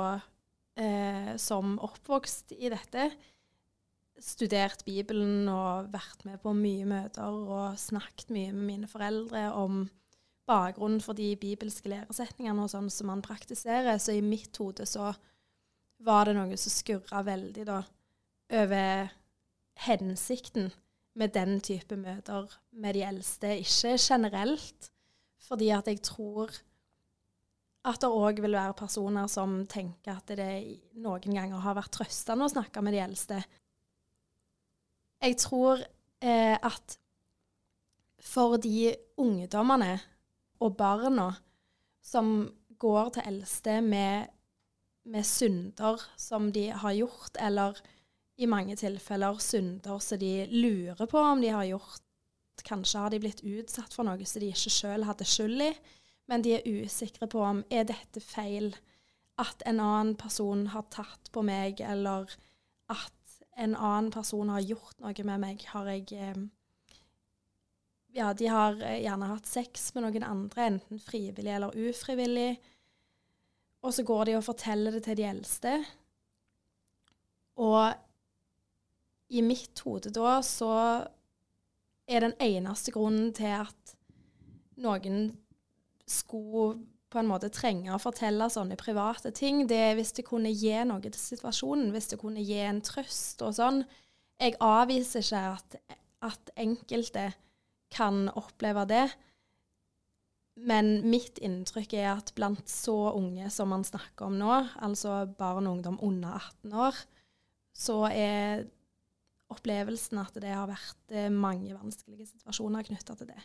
eh, 0.80 1.32
som 1.40 1.78
oppvokst 1.80 2.52
i 2.60 2.72
dette, 2.72 3.08
studert 4.22 4.84
Bibelen 4.86 5.48
og 5.50 5.88
vært 5.94 6.26
med 6.28 6.42
på 6.44 6.52
mye 6.54 6.86
møter 6.86 7.26
og 7.26 7.80
snakket 7.80 8.30
mye 8.36 8.52
med 8.54 8.68
mine 8.68 8.90
foreldre 8.92 9.48
om 9.58 9.88
bakgrunnen 10.50 11.02
for 11.02 11.18
de 11.18 11.32
bibelske 11.40 11.90
læresetningene 11.90 12.66
og 12.66 12.70
sånn 12.74 12.90
som 12.94 13.10
man 13.10 13.24
praktiserer. 13.26 13.98
Så 13.98 14.18
i 14.18 14.22
mitt 14.26 14.58
hode 14.62 14.86
så 14.90 15.14
var 16.06 16.28
det 16.28 16.36
noe 16.38 16.60
som 16.60 16.74
skurra 16.74 17.24
veldig 17.26 17.66
da 17.70 17.80
over 18.52 19.12
hensikten 19.88 20.70
med 21.18 21.34
den 21.36 21.60
type 21.64 21.98
møter 22.00 22.52
med 22.72 22.96
de 22.96 23.04
eldste. 23.04 23.58
Ikke 23.60 23.98
generelt, 24.00 24.92
fordi 25.42 25.70
at 25.76 25.88
jeg 25.88 26.02
tror 26.06 26.52
at 27.82 27.98
det 28.04 28.12
òg 28.14 28.42
vil 28.44 28.54
være 28.54 28.78
personer 28.78 29.30
som 29.32 29.64
tenker 29.70 30.20
at 30.20 30.34
det 30.38 30.52
noen 31.02 31.34
ganger 31.34 31.64
har 31.64 31.78
vært 31.80 31.96
trøstende 31.96 32.46
å 32.46 32.54
snakke 32.54 32.84
med 32.86 32.94
de 32.94 33.02
eldste. 33.02 33.40
Jeg 35.22 35.38
tror 35.42 35.82
eh, 36.22 36.58
at 36.58 36.98
for 38.22 38.60
de 38.62 38.94
ungdommene 39.18 39.96
og 40.62 40.76
barna 40.78 41.32
som 42.06 42.52
går 42.82 43.16
til 43.16 43.28
eldste 43.32 43.80
med, 43.86 44.30
med 45.10 45.26
synder 45.26 46.02
som 46.18 46.52
de 46.54 46.68
har 46.70 46.94
gjort, 46.98 47.38
eller 47.42 47.82
i 48.42 48.50
mange 48.50 48.76
tilfeller 48.80 49.38
synder 49.44 50.00
som 50.02 50.20
de 50.22 50.48
lurer 50.50 51.06
på 51.06 51.20
om 51.20 51.42
de 51.42 51.52
har 51.54 51.68
gjort. 51.70 52.08
Kanskje 52.66 53.02
har 53.02 53.14
de 53.14 53.20
blitt 53.22 53.44
utsatt 53.46 53.94
for 53.94 54.06
noe 54.06 54.26
som 54.30 54.42
de 54.42 54.52
ikke 54.54 54.74
sjøl 54.74 55.06
hadde 55.08 55.26
skyld 55.26 55.66
i, 55.66 55.72
men 56.30 56.44
de 56.46 56.56
er 56.58 56.68
usikre 56.68 57.30
på 57.30 57.42
om 57.44 57.64
er 57.74 57.88
dette 57.90 58.22
feil 58.24 58.72
at 59.42 59.64
en 59.66 59.80
annen 59.82 60.16
person 60.20 60.68
har 60.74 60.86
tatt 60.94 61.32
på 61.34 61.42
meg, 61.46 61.82
eller 61.82 62.30
at 62.92 63.38
en 63.58 63.74
annen 63.76 64.12
person 64.14 64.50
har 64.54 64.62
gjort 64.64 65.00
noe 65.02 65.26
med 65.28 65.42
meg. 65.42 65.66
Har 65.74 65.90
jeg 65.90 66.12
eh, 66.18 66.44
Ja, 68.12 68.34
de 68.34 68.48
har 68.52 68.76
gjerne 68.76 69.32
hatt 69.32 69.48
sex 69.48 69.94
med 69.96 70.06
noen 70.06 70.28
andre, 70.28 70.68
enten 70.74 71.00
frivillig 71.02 71.54
eller 71.56 71.76
ufrivillig. 71.78 72.60
Og 73.82 73.94
så 73.96 74.06
går 74.06 74.26
de 74.30 74.38
og 74.38 74.46
forteller 74.46 74.98
det 74.98 75.06
til 75.08 75.18
de 75.18 75.28
eldste. 75.30 75.76
Og 77.62 77.94
i 79.32 79.42
mitt 79.46 79.80
hode 79.86 80.12
da 80.14 80.40
så 80.46 80.72
er 82.12 82.26
den 82.26 82.36
eneste 82.44 82.92
grunnen 82.92 83.32
til 83.36 83.54
at 83.62 83.96
noen 84.82 85.30
skulle 86.10 86.82
på 87.12 87.20
en 87.20 87.28
måte 87.28 87.52
trenge 87.52 87.92
å 87.92 88.00
fortelle 88.00 88.48
sånne 88.52 88.78
private 88.80 89.34
ting, 89.36 89.66
det 89.68 89.80
er 89.90 89.98
hvis 89.98 90.14
det 90.16 90.26
kunne 90.28 90.52
gi 90.52 90.78
noe 90.88 91.04
til 91.04 91.18
situasjonen, 91.20 91.92
hvis 91.92 92.14
det 92.14 92.20
kunne 92.22 92.44
gi 92.44 92.60
en 92.64 92.80
trøst 92.86 93.44
og 93.44 93.56
sånn. 93.58 93.82
Jeg 94.40 94.56
avviser 94.64 95.26
ikke 95.26 95.42
at, 95.58 95.76
at 96.32 96.54
enkelte 96.60 97.26
kan 97.92 98.30
oppleve 98.40 98.86
det. 98.88 99.04
Men 100.62 101.02
mitt 101.12 101.40
inntrykk 101.44 101.98
er 102.00 102.10
at 102.14 102.32
blant 102.38 102.72
så 102.72 102.96
unge 103.18 103.50
som 103.52 103.72
man 103.74 103.84
snakker 103.88 104.30
om 104.30 104.40
nå, 104.40 104.62
altså 104.84 105.26
barn 105.40 105.68
og 105.68 105.80
ungdom 105.80 106.00
under 106.04 106.38
18 106.40 106.78
år, 106.88 107.02
så 107.76 107.98
er 108.08 108.66
opplevelsen 109.52 110.22
at 110.22 110.38
det 110.42 110.54
har 110.54 110.70
vært 110.70 111.16
eh, 111.16 111.32
mange 111.32 111.74
vanskelige 111.76 112.30
situasjoner 112.34 112.88
knytta 112.88 113.18
til 113.20 113.32
det. 113.34 113.42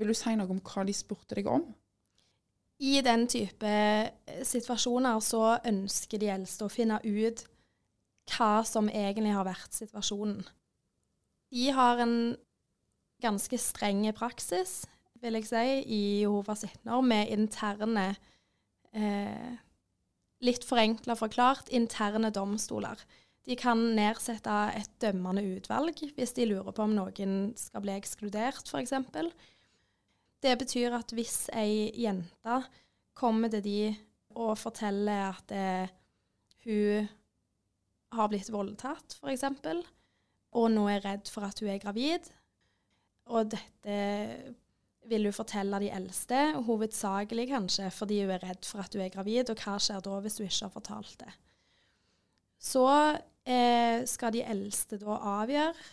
Vil 0.00 0.12
du 0.12 0.16
si 0.16 0.34
noe 0.36 0.50
om 0.50 0.60
hva 0.64 0.84
de 0.88 0.94
spurte 0.96 1.36
deg 1.38 1.48
om? 1.50 1.64
I 2.82 2.98
den 3.04 3.28
type 3.30 3.68
eh, 3.68 4.42
situasjoner 4.46 5.20
så 5.22 5.56
ønsker 5.68 6.20
de 6.22 6.30
eldste 6.34 6.66
å 6.66 6.72
finne 6.72 6.98
ut 7.04 7.44
hva 8.32 8.62
som 8.66 8.88
egentlig 8.90 9.34
har 9.34 9.46
vært 9.46 9.76
situasjonen. 9.76 10.42
De 11.52 11.68
har 11.74 12.00
en 12.02 12.16
ganske 13.22 13.58
streng 13.60 14.04
praksis, 14.16 14.82
vil 15.22 15.38
jeg 15.38 15.46
si, 15.46 15.66
i 15.86 16.00
Jehovas 16.22 16.64
vitner 16.66 17.04
med 17.06 17.30
interne 17.34 18.08
eh, 18.94 19.52
Litt 20.42 20.64
forenkla 20.66 21.14
forklart 21.14 21.68
interne 21.70 22.32
domstoler. 22.34 22.98
De 23.48 23.56
kan 23.58 23.80
nedsette 23.96 24.58
et 24.78 24.92
dømmende 25.02 25.42
utvalg 25.56 25.98
hvis 26.14 26.34
de 26.36 26.46
lurer 26.46 26.70
på 26.70 26.84
om 26.84 26.94
noen 26.94 27.50
skal 27.58 27.82
bli 27.82 27.96
ekskludert, 27.96 28.70
f.eks. 28.70 28.94
Det 30.42 30.54
betyr 30.58 30.94
at 30.98 31.14
hvis 31.14 31.48
ei 31.54 31.90
jente 32.04 32.60
kommer 33.18 33.50
til 33.52 33.64
de 33.66 33.80
og 34.38 34.54
forteller 34.58 35.26
at 35.28 35.52
eh, 35.52 35.90
hun 36.64 37.10
har 38.12 38.30
blitt 38.30 38.52
voldtatt, 38.52 39.18
f.eks., 39.18 39.44
og 40.52 40.68
nå 40.68 40.86
er 40.92 41.04
redd 41.04 41.30
for 41.32 41.46
at 41.48 41.60
hun 41.62 41.70
er 41.72 41.80
gravid, 41.80 42.28
og 43.32 43.52
dette 43.54 43.96
vil 45.08 45.26
hun 45.26 45.34
fortelle 45.34 45.80
de 45.82 45.90
eldste, 45.92 46.40
hovedsakelig 46.66 47.48
kanskje 47.50 47.88
fordi 47.94 48.20
hun 48.22 48.34
er 48.36 48.44
redd 48.44 48.68
for 48.68 48.84
at 48.84 48.94
hun 48.94 49.04
er 49.04 49.12
gravid, 49.14 49.50
og 49.50 49.64
hva 49.64 49.78
skjer 49.82 50.04
da 50.04 50.18
hvis 50.22 50.38
hun 50.38 50.48
ikke 50.48 50.66
har 50.68 50.74
fortalt 50.76 51.16
det? 51.24 51.32
Så 52.62 52.84
eh, 53.46 54.02
skal 54.08 54.34
de 54.34 54.44
eldste 54.44 54.98
da 55.00 55.18
avgjøre. 55.40 55.88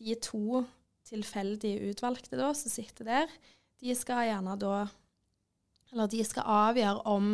De 0.00 0.16
to 0.22 0.62
tilfeldige 1.08 1.90
utvalgte 1.90 2.38
da, 2.38 2.52
som 2.56 2.72
sitter 2.72 3.08
der, 3.08 3.32
de 3.80 3.94
skal 3.96 4.28
gjerne 4.28 4.56
da 4.60 4.88
Eller 5.90 6.06
de 6.06 6.20
skal 6.22 6.46
avgjøre 6.46 7.00
om 7.10 7.32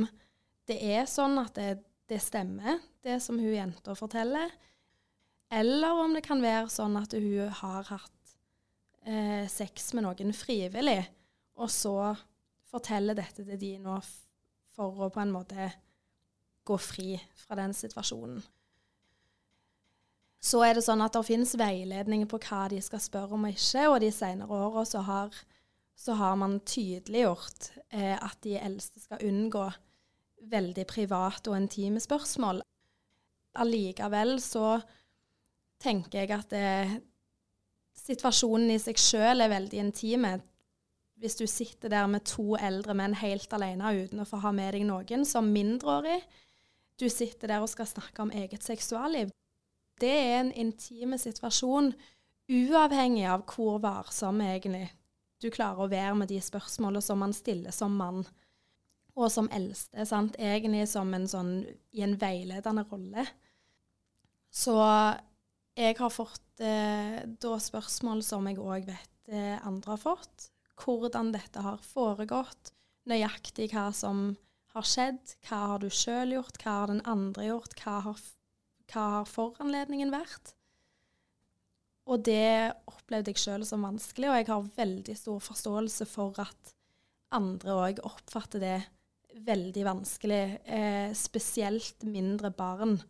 det 0.67 0.79
er 0.81 1.05
sånn 1.11 1.37
at 1.43 1.59
det, 1.59 1.83
det 2.09 2.23
stemmer, 2.25 2.79
det 3.05 3.19
som 3.21 3.37
hun 3.37 3.53
jenta 3.53 3.93
forteller. 3.99 4.49
Eller 5.53 6.01
om 6.01 6.15
det 6.17 6.25
kan 6.25 6.41
være 6.43 6.71
sånn 6.73 6.97
at 6.97 7.13
hun 7.13 7.53
har 7.61 7.85
hatt 7.91 8.33
eh, 9.05 9.45
sex 9.51 9.93
med 9.95 10.07
noen 10.07 10.33
frivillig, 10.35 11.03
og 11.61 11.69
så 11.71 12.15
forteller 12.67 13.19
dette 13.19 13.45
til 13.45 13.61
de 13.61 13.75
nå 13.85 14.01
for 14.77 15.07
å 15.07 15.13
på 15.13 15.23
en 15.23 15.37
måte 15.37 15.71
gå 16.67 16.77
fri 16.81 17.15
fra 17.45 17.61
den 17.61 17.77
situasjonen. 17.77 18.41
Så 20.43 20.61
er 20.63 20.77
det 20.77 20.85
sånn 20.87 21.03
at 21.03 21.17
det 21.17 21.25
finnes 21.27 21.57
veiledninger 21.59 22.29
på 22.31 22.41
hva 22.45 22.67
de 22.71 22.81
skal 22.85 23.03
spørre 23.03 23.37
om 23.37 23.47
og 23.49 23.57
ikke, 23.57 23.87
og 23.91 24.01
de 24.03 24.13
senere 24.15 24.61
åra 24.69 24.85
så, 24.87 25.03
så, 25.97 26.17
har 26.21 26.37
man 26.39 26.61
tydeliggjort 26.61 27.71
eh, 27.91 28.15
at 28.15 28.39
de 28.45 28.57
eldste 28.61 29.03
skal 29.03 29.25
unngå 29.27 29.65
veldig 30.47 30.87
private 30.87 31.51
og 31.51 31.59
intime 31.59 32.03
spørsmål. 32.03 32.61
Allikevel 33.57 34.37
så 34.45 34.77
tenker 35.83 36.23
jeg 36.23 36.35
at 36.37 36.53
det, 36.53 37.01
situasjonen 38.07 38.75
i 38.75 38.81
seg 38.81 39.01
sjøl 39.01 39.43
er 39.43 39.53
veldig 39.53 39.81
intime. 39.81 40.37
Hvis 41.17 41.39
du 41.41 41.47
sitter 41.49 41.91
der 41.93 42.09
med 42.13 42.27
to 42.29 42.59
eldre 42.61 42.95
menn 42.95 43.17
helt 43.17 43.53
alene 43.57 43.95
uten 43.97 44.21
å 44.21 44.29
få 44.29 44.43
ha 44.45 44.53
med 44.53 44.77
deg 44.77 44.85
noen 44.89 45.25
som 45.25 45.49
mindreårig, 45.49 46.21
du 47.01 47.09
sitter 47.13 47.55
der 47.55 47.65
og 47.65 47.73
skal 47.73 47.89
snakke 47.89 48.25
om 48.25 48.33
eget 48.33 48.65
seksualliv. 48.65 49.33
Det 50.01 50.13
er 50.13 50.41
en 50.41 50.53
intime 50.53 51.19
situasjon, 51.19 51.93
uavhengig 52.47 53.25
av 53.27 53.45
hvor 53.51 53.81
varsom 53.83 54.43
egentlig 54.45 54.87
du 55.43 55.49
klarer 55.53 55.85
å 55.85 55.91
være 55.91 56.15
med 56.21 56.31
de 56.31 56.41
spørsmålene 56.43 57.05
som 57.05 57.21
man 57.21 57.35
stiller 57.37 57.75
som 57.75 57.97
mann 57.99 58.23
og 59.17 59.31
som 59.33 59.49
eldste, 59.55 60.05
sant? 60.09 60.37
egentlig 60.37 60.85
som 60.91 61.13
en 61.17 61.27
sånn 61.29 61.53
i 61.97 62.05
en 62.05 62.17
veiledende 62.21 62.85
rolle. 62.91 63.25
Så 64.53 64.77
jeg 65.77 65.97
har 65.99 66.13
fått 66.13 66.65
eh, 66.65 67.23
da 67.25 67.57
spørsmål 67.61 68.23
som 68.25 68.47
jeg 68.49 68.61
òg 68.61 68.89
vet 68.89 69.33
eh, 69.33 69.57
andre 69.67 69.95
har 69.95 70.03
fått. 70.03 70.51
Hvordan 70.77 71.33
dette 71.33 71.65
har 71.65 71.81
foregått, 71.85 72.75
nøyaktig 73.09 73.71
hva 73.73 73.89
som 73.97 74.35
har 74.77 74.85
skjedd, 74.85 75.37
hva 75.49 75.63
har 75.73 75.81
du 75.81 75.89
sjøl 75.89 76.37
gjort, 76.37 76.61
hva 76.61 76.81
har 76.83 76.93
den 76.93 77.05
andre 77.09 77.49
gjort, 77.49 77.77
hva 77.81 77.99
har, 78.11 78.25
hva 78.93 79.07
har 79.19 79.29
foranledningen 79.31 80.13
vært? 80.15 80.55
Og 82.07 82.23
det 82.27 82.73
opplevde 82.87 83.33
jeg 83.33 83.43
sjøl 83.43 83.65
som 83.67 83.83
vanskelig, 83.87 84.29
og 84.31 84.39
jeg 84.39 84.49
har 84.51 84.75
veldig 84.77 85.17
stor 85.19 85.41
forståelse 85.43 86.07
for 86.07 86.39
at 86.43 86.75
andre 87.35 87.75
òg 87.75 88.03
oppfatter 88.07 88.63
det 88.63 88.77
veldig 89.47 89.85
vanskelig. 89.85 90.43
Eh, 90.65 91.11
spesielt 91.19 92.07
mindre 92.07 92.53
barn 92.55 93.01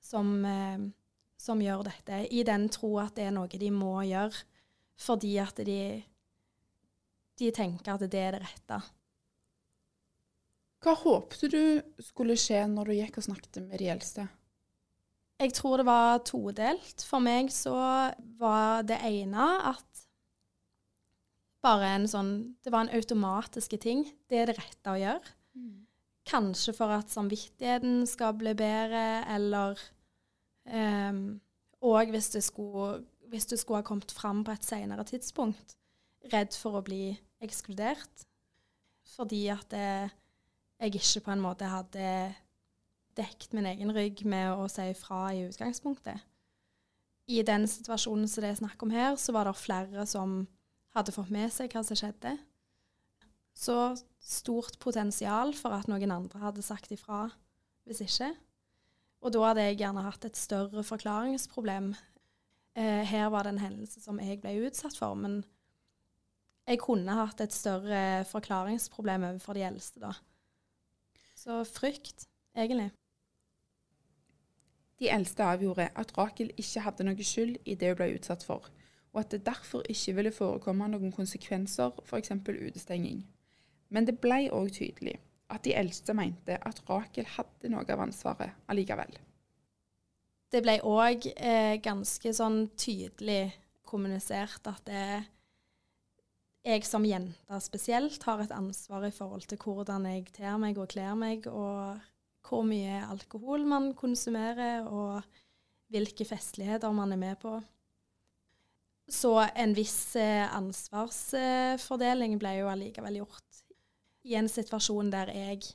som, 0.00 0.44
eh, 0.44 0.78
som, 1.36 1.62
gjør 1.62 1.86
dette, 1.88 2.26
i 2.30 2.42
den 2.44 2.68
tro 2.68 2.98
at 2.98 3.16
det 3.16 3.28
er 3.28 3.34
noe 3.34 3.48
de 3.48 3.70
må 3.70 3.96
gjøre 4.04 4.44
fordi 4.94 5.32
at 5.42 5.56
de, 5.66 6.04
de 7.40 7.48
tenker 7.50 7.96
at 7.96 8.04
det 8.06 8.20
er 8.20 8.36
det 8.36 8.44
rette. 8.44 8.78
Hva 10.84 10.94
håpte 11.00 11.48
du 11.50 11.80
skulle 11.98 12.36
skje 12.38 12.60
når 12.70 12.86
du 12.86 12.94
gikk 13.00 13.18
og 13.18 13.26
snakket 13.26 13.62
med 13.64 13.80
de 13.80 13.88
eldste? 13.90 14.28
Jeg 15.44 15.52
tror 15.58 15.80
det 15.80 15.86
var 15.86 16.22
todelt. 16.24 17.04
For 17.04 17.20
meg 17.20 17.50
så 17.52 17.76
var 18.40 18.84
det 18.88 18.96
ene 19.04 19.48
at 19.74 20.04
bare 21.64 21.94
en 21.96 22.04
sånn 22.08 22.32
Det 22.64 22.72
var 22.72 22.84
en 22.84 22.96
automatisk 22.96 23.76
ting. 23.80 24.04
Det 24.28 24.40
er 24.40 24.50
det 24.50 24.58
rette 24.58 24.92
å 24.92 25.00
gjøre. 25.00 25.34
Kanskje 26.24 26.72
for 26.76 26.92
at 26.92 27.12
samvittigheten 27.12 28.06
skal 28.08 28.32
bli 28.40 28.54
bedre, 28.56 29.24
eller 29.28 29.80
um, 30.64 31.40
Og 31.84 32.12
hvis 32.14 32.30
det, 32.32 32.40
skulle, 32.46 33.02
hvis 33.28 33.48
det 33.50 33.58
skulle 33.60 33.82
ha 33.82 33.86
kommet 33.86 34.12
fram 34.12 34.40
på 34.44 34.54
et 34.54 34.64
senere 34.64 35.04
tidspunkt. 35.04 35.76
Redd 36.32 36.56
for 36.56 36.80
å 36.80 36.84
bli 36.84 37.12
ekskludert. 37.44 38.24
Fordi 39.14 39.42
at 39.52 39.68
det, 39.74 39.90
jeg 40.80 40.96
ikke 40.96 41.26
på 41.26 41.34
en 41.34 41.44
måte 41.44 41.68
hadde 41.68 42.08
dekt 43.16 43.52
min 43.56 43.66
egen 43.70 43.92
rygg 43.94 44.24
med 44.28 44.52
å 44.54 44.68
si 44.70 44.88
fra 44.98 45.28
i 45.34 45.44
utgangspunktet. 45.48 46.22
I 47.30 47.40
den 47.46 47.64
situasjonen 47.70 48.28
som 48.28 48.44
det 48.44 48.50
er 48.52 48.58
snakk 48.60 48.82
om 48.84 48.92
her, 48.92 49.14
så 49.16 49.32
var 49.32 49.48
det 49.48 49.56
flere 49.56 50.04
som 50.08 50.42
hadde 50.94 51.14
fått 51.14 51.32
med 51.32 51.52
seg 51.52 51.72
hva 51.72 51.82
som 51.86 51.98
skjedde. 51.98 52.36
Så 53.54 53.94
stort 54.20 54.78
potensial 54.82 55.54
for 55.56 55.76
at 55.76 55.88
noen 55.88 56.12
andre 56.12 56.42
hadde 56.42 56.64
sagt 56.64 56.92
ifra 56.94 57.28
hvis 57.88 58.02
ikke. 58.04 58.32
Og 59.24 59.32
da 59.32 59.46
hadde 59.48 59.64
jeg 59.68 59.78
gjerne 59.80 60.04
hatt 60.04 60.26
et 60.26 60.36
større 60.36 60.84
forklaringsproblem. 60.84 61.94
Eh, 62.76 63.02
her 63.08 63.30
var 63.32 63.46
det 63.46 63.54
en 63.54 63.62
hendelse 63.62 64.02
som 64.04 64.20
jeg 64.20 64.40
ble 64.42 64.56
utsatt 64.66 64.96
for, 64.98 65.16
men 65.16 65.42
jeg 66.68 66.80
kunne 66.80 67.16
hatt 67.16 67.40
et 67.44 67.52
større 67.52 68.24
forklaringsproblem 68.28 69.28
overfor 69.30 69.56
de 69.56 69.64
eldste 69.68 70.02
da. 70.02 70.12
Så 71.36 71.60
frykt, 71.68 72.26
egentlig. 72.56 72.90
De 75.02 75.10
eldste 75.10 75.44
avgjorde 75.44 75.88
at 75.98 76.12
Rakel 76.18 76.52
ikke 76.56 76.84
hadde 76.84 77.06
noe 77.06 77.26
skyld 77.26 77.58
i 77.66 77.74
det 77.78 77.92
hun 77.92 77.98
ble 77.98 78.12
utsatt 78.14 78.44
for, 78.46 78.70
og 79.14 79.20
at 79.24 79.34
det 79.34 79.44
derfor 79.46 79.82
ikke 79.90 80.14
ville 80.18 80.34
forekomme 80.34 80.88
noen 80.90 81.12
konsekvenser, 81.14 81.94
f.eks. 82.06 82.30
utestenging. 82.46 83.24
Men 83.90 84.06
det 84.06 84.18
ble 84.22 84.46
òg 84.54 84.72
tydelig 84.74 85.18
at 85.52 85.64
de 85.66 85.74
eldste 85.76 86.14
mente 86.16 86.56
at 86.56 86.80
Rakel 86.88 87.26
hadde 87.36 87.70
noe 87.70 87.86
av 87.90 88.02
ansvaret 88.06 88.54
allikevel. 88.70 89.12
Det 90.50 90.62
ble 90.62 90.78
òg 90.86 91.26
eh, 91.34 91.76
ganske 91.82 92.30
sånn 92.34 92.68
tydelig 92.78 93.52
kommunisert 93.86 94.66
at 94.70 94.82
det, 94.86 95.06
jeg 96.64 96.86
som 96.86 97.04
jente 97.06 97.60
spesielt 97.62 98.22
har 98.24 98.42
et 98.42 98.54
ansvar 98.54 99.06
i 99.06 99.14
forhold 99.14 99.46
til 99.50 99.60
hvordan 99.60 100.06
jeg 100.08 100.30
ter 100.34 100.54
meg 100.62 100.78
og 100.78 100.90
kler 100.94 101.18
meg, 101.18 101.48
og 101.50 101.98
hvor 102.44 102.64
mye 102.68 103.00
alkohol 103.08 103.64
man 103.68 103.92
konsumerer, 103.96 104.84
og 104.86 105.22
hvilke 105.92 106.26
festligheter 106.28 106.92
man 106.92 107.14
er 107.14 107.20
med 107.20 107.38
på. 107.40 107.56
Så 109.10 109.36
en 109.52 109.74
viss 109.76 110.16
eh, 110.16 110.46
ansvarsfordeling 110.48 112.38
ble 112.40 112.54
jo 112.62 112.70
allikevel 112.72 113.20
gjort 113.20 113.64
i 114.24 114.36
en 114.38 114.48
situasjon 114.48 115.10
der 115.12 115.32
jeg 115.34 115.74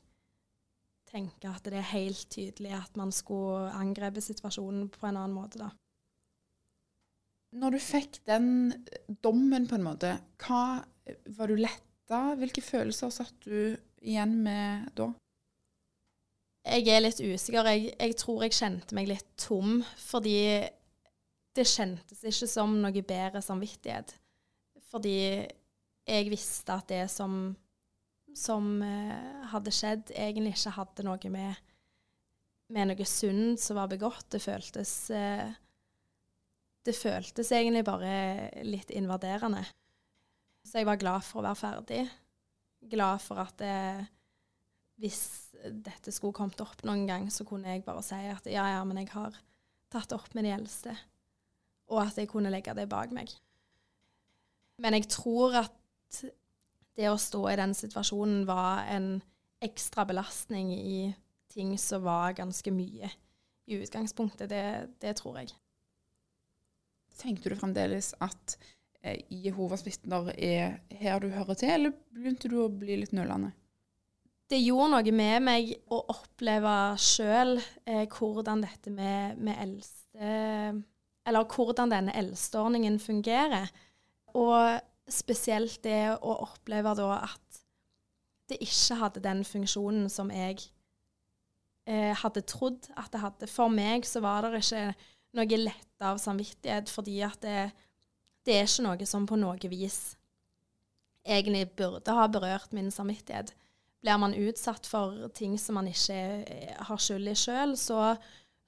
tenker 1.10 1.54
at 1.54 1.66
det 1.66 1.78
er 1.78 1.92
helt 1.92 2.26
tydelig 2.34 2.74
at 2.78 2.98
man 2.98 3.14
skulle 3.14 3.70
angrepet 3.78 4.26
situasjonen 4.26 4.90
på 4.94 5.08
en 5.10 5.18
annen 5.18 5.36
måte, 5.36 5.62
da. 5.62 5.70
Når 7.60 7.74
du 7.74 7.80
fikk 7.82 8.20
den 8.30 8.50
dommen, 9.26 9.66
på 9.66 9.80
en 9.80 9.86
måte, 9.88 10.12
hva 10.44 10.82
var 11.38 11.50
du 11.50 11.58
letta? 11.58 12.36
Hvilke 12.38 12.62
følelser 12.62 13.10
satt 13.14 13.34
du 13.46 13.74
igjen 14.06 14.36
med 14.46 14.92
da? 14.98 15.10
Jeg 16.66 16.90
er 16.92 17.02
litt 17.02 17.22
usikker. 17.22 17.70
Jeg, 17.72 17.94
jeg 17.96 18.18
tror 18.20 18.44
jeg 18.46 18.58
kjente 18.58 18.98
meg 18.98 19.08
litt 19.10 19.30
tom, 19.40 19.80
fordi 20.02 20.36
det 21.56 21.66
kjentes 21.66 22.26
ikke 22.28 22.50
som 22.50 22.76
noe 22.82 23.06
bedre 23.06 23.42
samvittighet. 23.42 24.14
Fordi 24.90 25.18
jeg 26.10 26.30
visste 26.32 26.76
at 26.76 26.92
det 26.92 27.06
som 27.14 27.50
som 28.40 28.82
eh, 28.82 29.48
hadde 29.52 29.74
skjedd, 29.74 30.14
egentlig 30.16 30.56
ikke 30.56 30.76
hadde 30.78 31.06
noe 31.08 31.32
med, 31.34 31.58
med 32.74 32.92
noe 32.92 33.08
synd 33.08 33.60
som 33.62 33.80
var 33.80 33.90
begått. 33.92 34.28
Det 34.32 34.42
føltes 34.44 34.94
eh, 35.16 35.50
Det 36.86 36.96
føltes 36.96 37.52
egentlig 37.52 37.84
bare 37.86 38.64
litt 38.66 38.92
invaderende. 38.96 39.66
Så 40.66 40.80
jeg 40.80 40.90
var 40.90 41.02
glad 41.02 41.26
for 41.26 41.42
å 41.42 41.50
være 41.50 41.60
ferdig. 41.60 42.06
Glad 42.90 43.22
for 43.24 43.42
at 43.44 43.58
det, 43.60 43.68
eh, 43.68 44.08
hvis 45.00 45.22
dette 45.60 46.12
skulle 46.12 46.36
kommet 46.36 46.60
opp 46.64 46.84
noen 46.88 47.06
gang, 47.08 47.28
så 47.32 47.46
kunne 47.48 47.72
jeg 47.72 47.86
bare 47.86 48.04
si 48.06 48.20
at 48.32 48.48
ja, 48.52 48.66
ja, 48.76 48.82
men 48.88 49.02
jeg 49.02 49.12
har 49.14 49.38
tatt 49.92 50.14
opp 50.16 50.34
med 50.36 50.46
de 50.48 50.54
eldste. 50.56 50.96
Og 51.90 52.04
at 52.04 52.20
jeg 52.20 52.30
kunne 52.30 52.52
legge 52.54 52.76
det 52.78 52.90
bak 52.92 53.14
meg. 53.16 53.32
Men 54.80 54.96
jeg 54.96 55.10
tror 55.12 55.58
at 55.64 56.22
det 57.00 57.10
å 57.10 57.20
stå 57.20 57.46
i 57.52 57.58
den 57.60 57.74
situasjonen 57.76 58.44
var 58.48 58.86
en 58.92 59.18
ekstra 59.64 60.06
belastning 60.08 60.72
i 60.76 61.00
ting 61.52 61.74
som 61.82 62.04
var 62.06 62.36
ganske 62.38 62.72
mye 62.72 63.10
i 63.70 63.80
utgangspunktet. 63.80 64.50
Det, 64.52 64.64
det 65.02 65.16
tror 65.20 65.42
jeg. 65.42 65.54
Tenkte 67.20 67.52
du 67.52 67.58
fremdeles 67.60 68.14
at 68.24 68.56
eh, 69.02 69.24
Jehovas 69.30 69.84
vitner 69.88 70.32
er 70.36 70.80
her 71.02 71.20
du 71.24 71.32
hører 71.34 71.60
til, 71.60 71.74
eller 71.76 71.96
begynte 72.16 72.52
du 72.52 72.60
å 72.64 72.70
bli 72.72 73.02
litt 73.02 73.16
nølende? 73.16 73.52
Det 74.50 74.58
gjorde 74.64 74.90
noe 74.96 75.14
med 75.14 75.44
meg 75.46 75.74
å 75.94 76.00
oppleve 76.10 76.76
sjøl 76.98 77.60
eh, 77.86 78.08
hvordan 78.10 78.64
dette 78.66 78.90
med, 78.90 79.38
med 79.38 79.60
eldste 79.62 80.30
Eller 81.30 81.46
hvordan 81.46 81.92
denne 81.92 82.16
eldsteordningen 82.18 82.98
fungerer. 83.00 83.70
Og 84.34 84.80
spesielt 85.10 85.84
det 85.84 86.16
å 86.18 86.34
oppleve 86.48 86.96
da 86.98 87.20
at 87.28 87.62
det 88.50 88.58
ikke 88.66 88.98
hadde 89.04 89.22
den 89.22 89.44
funksjonen 89.46 90.10
som 90.10 90.32
jeg 90.34 90.58
eh, 91.86 92.16
hadde 92.18 92.46
trodd 92.50 92.90
at 92.98 93.12
det 93.14 93.22
hadde. 93.22 93.50
For 93.52 93.70
meg 93.70 94.08
så 94.10 94.24
var 94.26 94.48
det 94.48 94.64
ikke 94.64 94.88
noe 95.38 95.62
lett 95.62 96.02
av 96.02 96.18
samvittighet, 96.18 96.90
fordi 96.90 97.20
at 97.26 97.38
det, 97.46 97.70
det 98.50 98.58
er 98.58 98.66
ikke 98.66 98.88
noe 98.88 99.10
som 99.10 99.30
på 99.30 99.38
noe 99.38 99.70
vis 99.70 100.16
egentlig 101.22 101.68
burde 101.78 102.16
ha 102.16 102.26
berørt 102.32 102.74
min 102.74 102.90
samvittighet. 102.94 103.54
Blir 104.04 104.20
man 104.22 104.34
utsatt 104.34 104.88
for 104.88 105.28
ting 105.36 105.58
som 105.60 105.76
man 105.80 105.90
ikke 105.92 106.20
eh, 106.48 106.76
har 106.88 107.02
skyld 107.02 107.32
i 107.32 107.36
sjøl, 107.36 107.76
så, 107.78 108.16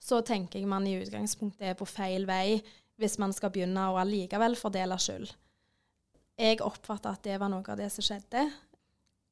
så, 0.02 0.20
tenker 0.28 0.60
jeg 0.60 0.70
man 0.70 0.88
i 0.88 0.98
utgangspunktet 1.00 1.72
er 1.72 1.78
på 1.80 1.88
feil 1.88 2.28
vei 2.28 2.60
hvis 3.02 3.17
man 3.22 3.34
skal 3.34 3.54
begynne 3.54 3.88
å 3.89 4.00
allikevel 4.02 4.58
fordele 4.60 4.98
skyld. 5.00 5.32
Jeg 6.41 6.62
oppfatta 6.65 7.15
at 7.15 7.24
det 7.26 7.39
var 7.41 7.52
noe 7.54 7.63
av 7.63 7.80
det 7.80 7.89
som 7.94 8.06
skjedde, 8.06 8.46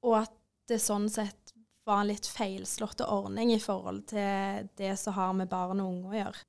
og 0.06 0.22
at 0.24 0.36
det 0.70 0.80
sånn 0.82 1.10
sett 1.12 1.54
var 1.90 2.04
en 2.04 2.12
litt 2.12 2.28
feilslåtte 2.30 3.08
ordning 3.10 3.52
i 3.54 3.62
forhold 3.62 4.06
til 4.12 4.70
det 4.78 4.94
som 5.02 5.16
har 5.18 5.34
med 5.36 5.50
barn 5.52 5.82
og 5.82 5.92
unge 5.94 6.12
å 6.12 6.18
gjøre. 6.20 6.44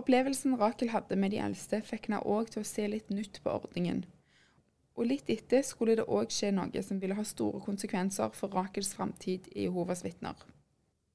Opplevelsen 0.00 0.56
Rakel 0.56 0.92
hadde 0.94 1.18
med 1.20 1.34
de 1.34 1.42
eldste, 1.44 1.82
fikk 1.84 2.08
henne 2.08 2.22
òg 2.24 2.48
til 2.54 2.62
å 2.62 2.68
se 2.68 2.86
litt 2.88 3.10
nytt 3.12 3.42
på 3.44 3.52
ordningen. 3.52 4.02
Og 4.98 5.06
litt 5.06 5.30
etter 5.32 5.62
skulle 5.66 5.96
det 5.98 6.08
òg 6.10 6.32
skje 6.34 6.50
noe 6.54 6.82
som 6.84 6.98
ville 7.00 7.16
ha 7.16 7.24
store 7.26 7.62
konsekvenser 7.64 8.32
for 8.36 8.52
Rakels 8.54 8.92
framtid 8.96 9.48
i 9.54 9.68
Jehovas 9.68 10.02
vitner. 10.04 10.38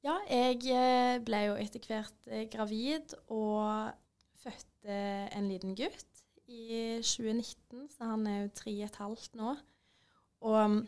Ja, 0.05 0.19
jeg 0.29 0.61
eh, 0.69 1.17
ble 1.25 1.41
jo 1.47 1.55
etter 1.57 1.81
hvert 1.81 2.29
eh, 2.29 2.45
gravid 2.51 3.15
og 3.33 3.93
fødte 4.43 4.97
en 5.33 5.47
liten 5.49 5.73
gutt 5.77 6.21
i 6.45 6.99
2019, 7.01 7.87
så 7.89 8.11
han 8.11 8.27
er 8.29 8.43
jo 8.43 8.51
tre 8.53 8.73
og 8.75 8.85
et 8.85 8.99
halvt 9.01 9.39
nå. 9.39 9.55
Og 10.45 10.59
mm, 10.75 10.81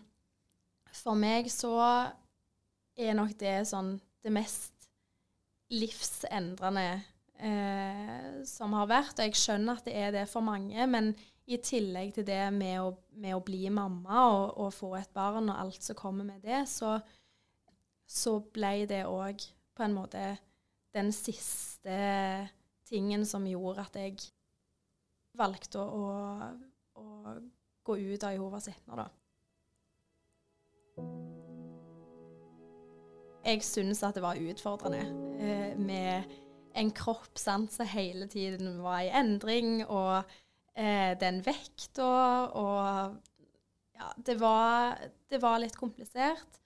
for 0.94 1.18
meg 1.18 1.50
så 1.50 1.74
er 2.98 3.18
nok 3.18 3.34
det 3.42 3.60
sånn 3.70 3.96
det 4.26 4.34
mest 4.34 4.88
livsendrende 5.74 6.86
eh, 7.42 8.44
som 8.48 8.76
har 8.78 8.90
vært. 8.90 9.18
Og 9.18 9.28
jeg 9.28 9.40
skjønner 9.42 9.80
at 9.80 9.90
det 9.90 9.98
er 9.98 10.14
det 10.14 10.28
for 10.30 10.46
mange, 10.46 10.88
men 10.90 11.14
i 11.48 11.58
tillegg 11.64 12.12
til 12.18 12.26
det 12.28 12.42
med 12.52 12.82
å, 12.84 12.92
med 13.22 13.38
å 13.38 13.44
bli 13.46 13.70
mamma 13.72 14.26
og, 14.34 14.58
og, 14.66 14.74
få 14.76 14.92
et 15.00 15.12
barn 15.16 15.48
og 15.48 15.60
alt 15.62 15.84
som 15.84 15.96
kommer 15.96 16.28
med 16.28 16.42
det, 16.44 16.66
så, 16.68 16.98
så 18.04 18.38
ble 18.54 18.82
det 18.90 19.06
òg 19.08 19.46
på 19.78 19.86
en 19.86 19.96
måte 19.96 20.24
den 20.96 21.14
siste 21.16 21.96
tingen 22.88 23.24
som 23.28 23.46
gjorde 23.48 23.86
at 23.86 24.00
jeg 24.00 24.18
valgte 25.38 25.80
å, 25.80 25.86
å, 26.02 27.04
å 27.04 27.06
gå 27.88 27.98
ut 27.98 28.26
av 28.26 28.36
Jehovas 28.36 28.68
vitner, 28.72 29.06
da. 29.06 29.08
Jeg 33.48 33.64
syns 33.64 34.02
at 34.04 34.18
det 34.18 34.24
var 34.26 34.40
utfordrende 34.42 35.06
eh, 35.40 35.78
med 35.80 36.34
en 36.78 36.90
kropp 36.92 37.40
sant, 37.40 37.72
som 37.72 37.88
hele 37.88 38.28
tiden 38.28 38.82
var 38.84 39.06
i 39.06 39.14
endring, 39.16 39.86
og 39.86 40.28
eh, 40.78 41.18
den 41.20 41.42
vekta 41.46 42.12
og 42.58 43.18
Ja, 43.98 44.12
det 44.22 44.36
var, 44.38 45.00
det 45.26 45.40
var, 45.42 45.58
litt 45.58 45.74
komplisert. 45.74 46.60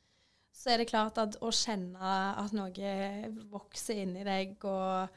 Så 0.51 0.73
er 0.73 0.81
det 0.81 0.89
klart 0.89 1.15
at 1.21 1.37
å 1.39 1.47
kjenne 1.55 2.15
at 2.41 2.51
noe 2.51 2.95
vokser 3.53 4.01
inni 4.03 4.25
deg, 4.27 4.57
og 4.67 5.07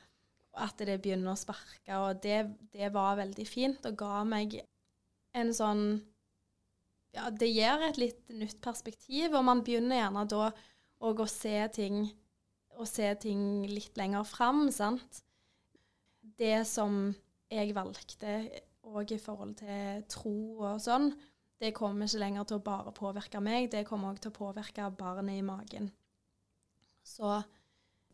at 0.62 0.78
det 0.86 1.00
begynner 1.02 1.32
å 1.32 1.40
sparke, 1.40 1.96
og 1.98 2.20
det, 2.22 2.44
det 2.70 2.92
var 2.94 3.18
veldig 3.18 3.46
fint 3.50 3.88
og 3.90 3.96
ga 3.98 4.22
meg 4.28 4.60
en 5.34 5.50
sånn 5.54 5.86
Ja, 7.14 7.28
det 7.30 7.46
gir 7.50 7.82
et 7.82 7.98
litt 7.98 8.30
nytt 8.30 8.60
perspektiv, 8.62 9.34
og 9.34 9.42
man 9.46 9.64
begynner 9.66 9.98
gjerne 9.98 10.24
da 10.30 10.46
òg 11.02 11.20
å 11.22 11.26
se 11.30 11.58
ting 11.74 12.04
å 12.78 12.86
se 12.88 13.06
ting 13.22 13.64
litt 13.70 13.98
lenger 13.98 14.26
fram, 14.26 14.66
sant. 14.74 15.22
Det 16.38 16.64
som 16.66 17.12
jeg 17.52 17.74
valgte 17.76 18.38
òg 18.84 19.14
i 19.14 19.20
forhold 19.20 19.54
til 19.60 20.04
tro 20.10 20.34
og 20.64 20.82
sånn, 20.82 21.10
det 21.60 21.72
kommer 21.76 22.08
ikke 22.08 22.20
lenger 22.20 22.48
til 22.48 22.58
å 22.58 22.64
bare 22.64 22.92
påvirke 22.94 23.40
meg, 23.40 23.70
det 23.72 23.84
kommer 23.88 24.12
òg 24.12 24.20
til 24.22 24.32
å 24.32 24.36
påvirke 24.36 24.90
barnet 24.98 25.38
i 25.38 25.46
magen. 25.46 25.88
Så 27.04 27.30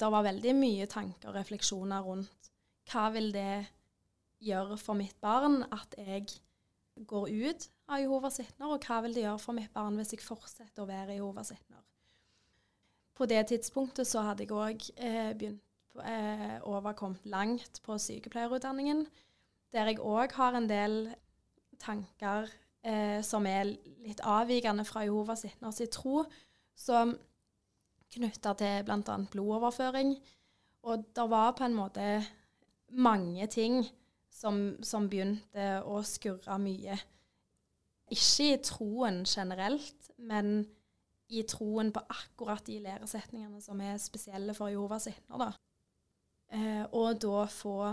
det 0.00 0.10
var 0.12 0.26
veldig 0.26 0.54
mye 0.56 0.86
tanker 0.90 1.30
og 1.30 1.38
refleksjoner 1.40 2.06
rundt 2.06 2.50
hva 2.90 3.08
vil 3.14 3.30
det 3.34 3.66
gjøre 4.42 4.78
for 4.80 4.98
mitt 4.98 5.18
barn 5.22 5.60
at 5.70 5.94
jeg 5.98 6.30
går 7.06 7.28
ut 7.28 7.68
av 7.90 8.00
Jehovas 8.00 8.40
vitner, 8.40 8.72
og 8.72 8.86
hva 8.86 9.02
vil 9.04 9.14
det 9.16 9.26
gjøre 9.26 9.42
for 9.42 9.56
mitt 9.56 9.72
barn 9.74 10.00
hvis 10.00 10.16
jeg 10.16 10.24
fortsetter 10.24 10.84
å 10.84 10.90
være 10.90 11.18
Jehovas 11.18 11.52
vitner 11.54 11.84
på 13.20 13.26
det 13.28 13.42
tidspunktet 13.50 14.08
så 14.08 14.22
hadde 14.24 14.46
jeg 14.46 14.56
òg 14.56 14.86
eh, 14.96 15.32
begynt 15.36 15.60
eh, 16.08 16.56
overkommet 16.64 17.26
langt 17.28 17.82
på 17.84 17.98
sykepleierutdanningen, 18.00 19.04
der 19.72 19.90
jeg 19.90 20.00
òg 20.02 20.34
har 20.34 20.56
en 20.58 20.68
del 20.68 20.96
tanker 21.80 22.48
eh, 22.84 23.20
som 23.24 23.46
er 23.46 23.70
litt 24.04 24.22
avvikende 24.26 24.84
fra 24.88 25.04
Jehovas 25.06 25.44
sin 25.44 25.92
tro, 25.92 26.24
som 26.76 27.14
knytta 28.10 28.54
til 28.58 28.84
bl.a. 28.86 29.16
blodoverføring. 29.30 30.16
Og 30.82 31.06
det 31.14 31.30
var 31.30 31.54
på 31.56 31.64
en 31.64 31.76
måte 31.76 32.06
mange 32.90 33.46
ting 33.46 33.84
som, 34.32 34.76
som 34.82 35.08
begynte 35.10 35.80
å 35.84 36.00
skurre 36.06 36.58
mye. 36.62 36.96
Ikke 38.10 38.54
i 38.54 38.60
troen 38.64 39.22
generelt, 39.28 40.10
men 40.18 40.64
i 41.30 41.44
troen 41.46 41.92
på 41.94 42.02
akkurat 42.10 42.64
de 42.66 42.80
læresetningene 42.82 43.60
som 43.62 43.80
er 43.84 44.00
spesielle 44.02 44.54
for 44.56 44.72
Jehovas 44.72 45.06
vitner. 45.06 45.54
Eh, 46.50 46.82
og 46.90 47.20
da 47.22 47.44
få 47.46 47.92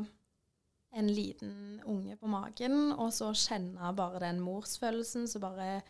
en 0.92 1.08
liten 1.12 1.82
unge 1.86 2.16
på 2.18 2.30
magen, 2.32 2.92
og 2.96 3.12
så 3.14 3.32
kjenne 3.36 3.94
bare 3.98 4.22
den 4.24 4.40
morsfølelsen 4.44 5.28
som 5.30 5.44
bare 5.44 5.82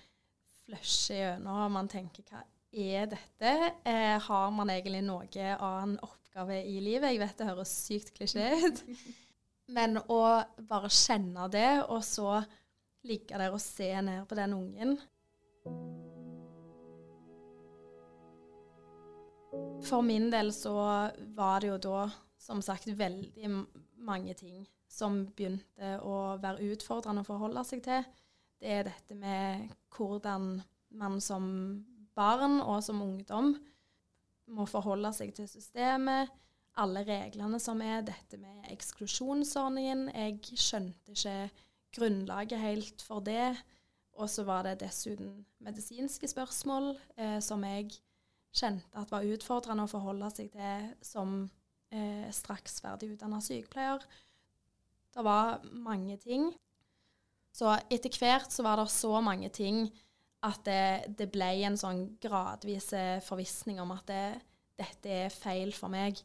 flusher 0.66 1.22
gjennom, 1.22 1.66
og 1.66 1.74
man 1.78 1.90
tenker 1.92 2.26
hva 2.28 2.44
er 2.72 3.10
dette? 3.14 3.54
Eh, 3.88 4.18
har 4.22 4.50
man 4.54 4.72
egentlig 4.74 5.04
noe 5.06 5.52
annen 5.56 5.98
oppgave 6.04 6.60
i 6.66 6.80
livet? 6.84 7.14
Jeg 7.14 7.22
vet 7.24 7.38
det 7.40 7.50
høres 7.50 7.74
sykt 7.86 8.14
klisjé 8.18 8.50
ut, 8.66 8.84
men 9.78 10.00
å 10.02 10.22
bare 10.70 10.92
kjenne 10.92 11.48
det, 11.54 11.70
og 11.88 12.04
så 12.06 12.42
ligge 13.08 13.38
der 13.40 13.54
og 13.54 13.64
se 13.64 13.92
ned 14.04 14.26
på 14.28 14.36
den 14.36 14.58
ungen 14.58 14.98
For 19.88 20.04
min 20.04 20.26
del 20.34 20.50
så 20.52 20.74
var 21.38 21.62
det 21.62 21.70
jo 21.70 21.78
da, 21.86 22.00
som 22.42 22.60
sagt, 22.66 22.90
veldig 22.98 23.52
mange 24.04 24.34
ting 24.36 24.66
som 24.98 25.22
begynte 25.38 25.98
å 26.02 26.38
være 26.42 26.72
utfordrende 26.74 27.24
å 27.24 27.28
forholde 27.28 27.64
seg 27.68 27.84
til. 27.86 28.06
Det 28.58 28.74
er 28.74 28.88
dette 28.88 29.18
med 29.18 29.70
hvordan 29.94 30.58
man 30.98 31.20
som 31.22 31.46
barn 32.18 32.60
og 32.64 32.82
som 32.86 33.04
ungdom 33.06 33.54
må 34.48 34.66
forholde 34.70 35.12
seg 35.14 35.36
til 35.38 35.48
systemet, 35.52 36.32
alle 36.78 37.04
reglene 37.06 37.60
som 37.62 37.82
er, 37.82 38.04
dette 38.06 38.38
med 38.42 38.70
eksklusjonsordningen. 38.74 40.08
Jeg 40.14 40.58
skjønte 40.62 41.14
ikke 41.14 41.38
grunnlaget 41.98 42.62
helt 42.62 43.02
for 43.06 43.26
det. 43.26 43.56
Og 44.18 44.30
så 44.30 44.46
var 44.48 44.66
det 44.66 44.80
dessuten 44.82 45.44
medisinske 45.62 46.30
spørsmål 46.30 46.96
eh, 47.18 47.38
som 47.44 47.62
jeg 47.66 47.92
kjente 48.58 48.98
at 48.98 49.12
var 49.14 49.26
utfordrende 49.30 49.86
å 49.86 49.92
forholde 49.92 50.30
seg 50.34 50.50
til 50.54 50.88
som 51.06 51.44
eh, 51.94 52.26
straks 52.34 52.80
ferdig 52.82 53.12
utdanna 53.14 53.42
sykepleier. 53.44 54.02
Det 55.18 55.24
var 55.26 55.64
mange 55.74 56.18
ting. 56.22 56.52
Så 57.50 57.72
etter 57.90 58.14
hvert 58.22 58.54
så 58.54 58.62
var 58.62 58.78
det 58.78 58.92
så 58.94 59.18
mange 59.26 59.50
ting 59.50 59.88
at 60.46 60.60
det, 60.68 61.16
det 61.18 61.32
ble 61.34 61.48
en 61.66 61.78
sånn 61.80 62.04
gradvis 62.22 62.92
forvissning 63.26 63.80
om 63.82 63.96
at 63.96 64.06
det, 64.12 64.26
dette 64.78 65.16
er 65.26 65.34
feil 65.34 65.74
for 65.74 65.90
meg. 65.90 66.22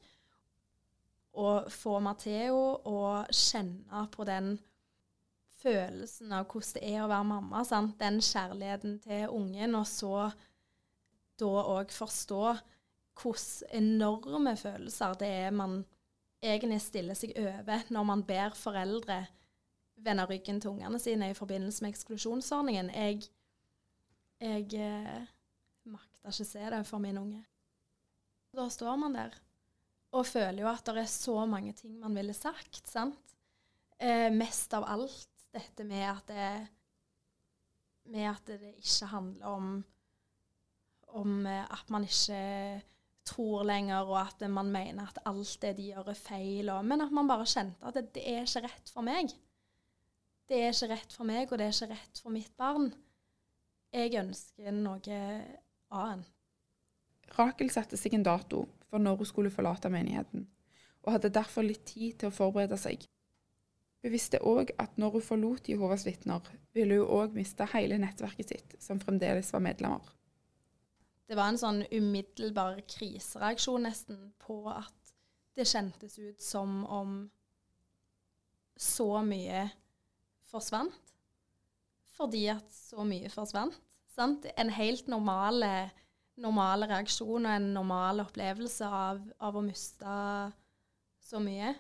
Å 1.32 1.62
få 1.72 1.96
Matheo 2.04 2.60
å 2.84 3.00
kjenne 3.32 4.04
på 4.12 4.28
den 4.28 4.58
følelsen 5.62 6.34
av 6.36 6.44
hvordan 6.50 6.76
det 6.76 6.92
er 6.92 7.00
å 7.06 7.08
være 7.14 7.28
mamma. 7.30 7.64
Sant? 7.64 7.96
Den 7.96 8.20
kjærligheten 8.20 8.98
til 9.00 9.32
ungen, 9.32 9.78
og 9.78 9.88
så 9.88 10.28
da 11.40 11.64
òg 11.78 11.96
forstå 11.96 12.42
hvordan 13.22 13.72
enorme 13.80 14.52
følelser 14.60 15.16
det 15.20 15.32
er 15.46 15.56
man 15.56 15.80
egentlig 16.42 16.80
stiller 16.82 17.18
seg 17.18 17.34
over 17.38 17.86
når 17.94 18.08
man 18.08 18.24
ber 18.26 18.56
foreldre 18.58 19.22
vende 20.02 20.26
ryggen 20.26 20.58
til 20.60 20.72
ungene 20.72 20.98
sine 20.98 21.30
i 21.30 21.38
forbindelse 21.38 21.84
med 21.84 21.92
eksklusjonsordningen. 21.92 22.90
Jeg, 22.90 23.28
jeg 24.42 24.66
eh, 24.74 25.30
makter 25.86 26.32
ikke 26.32 26.48
se 26.48 26.68
det 26.74 26.82
for 26.88 27.02
min 27.02 27.20
unge. 27.20 27.42
Da 28.52 28.66
står 28.68 28.98
man 29.00 29.16
der 29.16 29.38
og 30.12 30.26
føler 30.28 30.60
jo 30.60 30.68
at 30.68 30.84
det 30.84 31.00
er 31.00 31.08
så 31.08 31.38
mange 31.48 31.72
ting 31.72 31.94
man 32.00 32.16
ville 32.18 32.34
sagt, 32.36 32.82
sant. 32.88 33.36
Eh, 33.96 34.28
mest 34.34 34.74
av 34.76 34.84
alt 34.84 35.28
dette 35.54 35.86
med 35.88 36.04
at 36.04 36.28
det, 36.28 36.50
med 38.12 38.28
at 38.28 38.50
det 38.50 38.74
ikke 38.82 39.08
handler 39.12 39.46
om 39.46 39.72
om 41.12 41.46
eh, 41.46 41.64
at 41.64 41.90
man 41.92 42.06
ikke 42.08 42.82
tror 43.26 43.64
lenger, 43.66 44.08
og 44.08 44.18
at 44.20 44.44
man 44.50 44.70
mener 44.72 45.08
at 45.08 45.22
alt 45.28 45.54
det 45.62 45.76
de 45.78 45.88
gjør, 45.92 46.10
er 46.12 46.18
feil. 46.18 46.70
Og, 46.74 46.84
men 46.84 47.04
at 47.04 47.14
man 47.14 47.30
bare 47.30 47.46
kjente 47.48 47.86
at 47.86 47.96
det, 47.98 48.08
det, 48.16 48.26
er 48.26 48.46
ikke 48.46 48.66
rett 48.66 48.92
for 48.92 49.06
meg. 49.06 49.32
Det 50.48 50.58
er 50.58 50.74
ikke 50.74 50.92
rett 50.94 51.16
for 51.16 51.28
meg, 51.28 51.48
og 51.50 51.58
det 51.58 51.68
er 51.68 51.74
ikke 51.76 51.94
rett 51.94 52.22
for 52.22 52.34
mitt 52.34 52.52
barn. 52.58 52.90
Jeg 53.92 54.14
ønsker 54.20 54.72
noe 54.74 55.18
annet. 55.92 56.30
Rakel 57.32 57.70
satte 57.72 57.96
seg 57.96 58.16
en 58.16 58.26
dato 58.26 58.66
for 58.90 59.00
når 59.00 59.22
hun 59.22 59.28
skulle 59.28 59.52
forlate 59.52 59.88
menigheten, 59.92 60.44
og 61.02 61.14
hadde 61.14 61.32
derfor 61.32 61.64
litt 61.64 61.86
tid 61.88 62.18
til 62.20 62.28
å 62.28 62.34
forberede 62.34 62.76
seg. 62.80 63.06
Hun 64.02 64.12
visste 64.12 64.40
òg 64.44 64.74
at 64.82 64.98
når 65.00 65.16
hun 65.16 65.24
forlot 65.24 65.70
Jehovas 65.70 66.04
vitner, 66.04 66.42
ville 66.74 66.98
hun 67.00 67.12
òg 67.22 67.36
miste 67.38 67.64
hele 67.72 68.00
nettverket 68.02 68.52
sitt, 68.52 68.74
som 68.82 69.00
fremdeles 69.00 69.52
var 69.54 69.64
medlemmer. 69.64 70.10
Det 71.32 71.36
var 71.38 71.48
en 71.48 71.56
sånn 71.56 71.78
umiddelbar 71.88 72.82
krisereaksjon 72.92 73.86
nesten 73.86 74.18
på 74.44 74.58
at 74.68 75.14
det 75.56 75.64
kjentes 75.64 76.18
ut 76.20 76.44
som 76.44 76.82
om 76.84 77.14
så 78.76 79.22
mye 79.24 79.62
forsvant. 80.50 81.14
Fordi 82.18 82.42
at 82.52 82.68
så 82.76 83.08
mye 83.08 83.32
forsvant. 83.32 83.80
Sant? 84.12 84.44
En 84.60 84.74
helt 84.76 85.08
normale, 85.08 85.88
normale 86.36 86.92
reaksjon 86.92 87.48
og 87.48 87.54
en 87.54 87.72
normal 87.78 88.26
opplevelse 88.26 88.92
av, 88.92 89.24
av 89.40 89.56
å 89.56 89.64
miste 89.64 90.20
så 91.24 91.40
mye. 91.40 91.72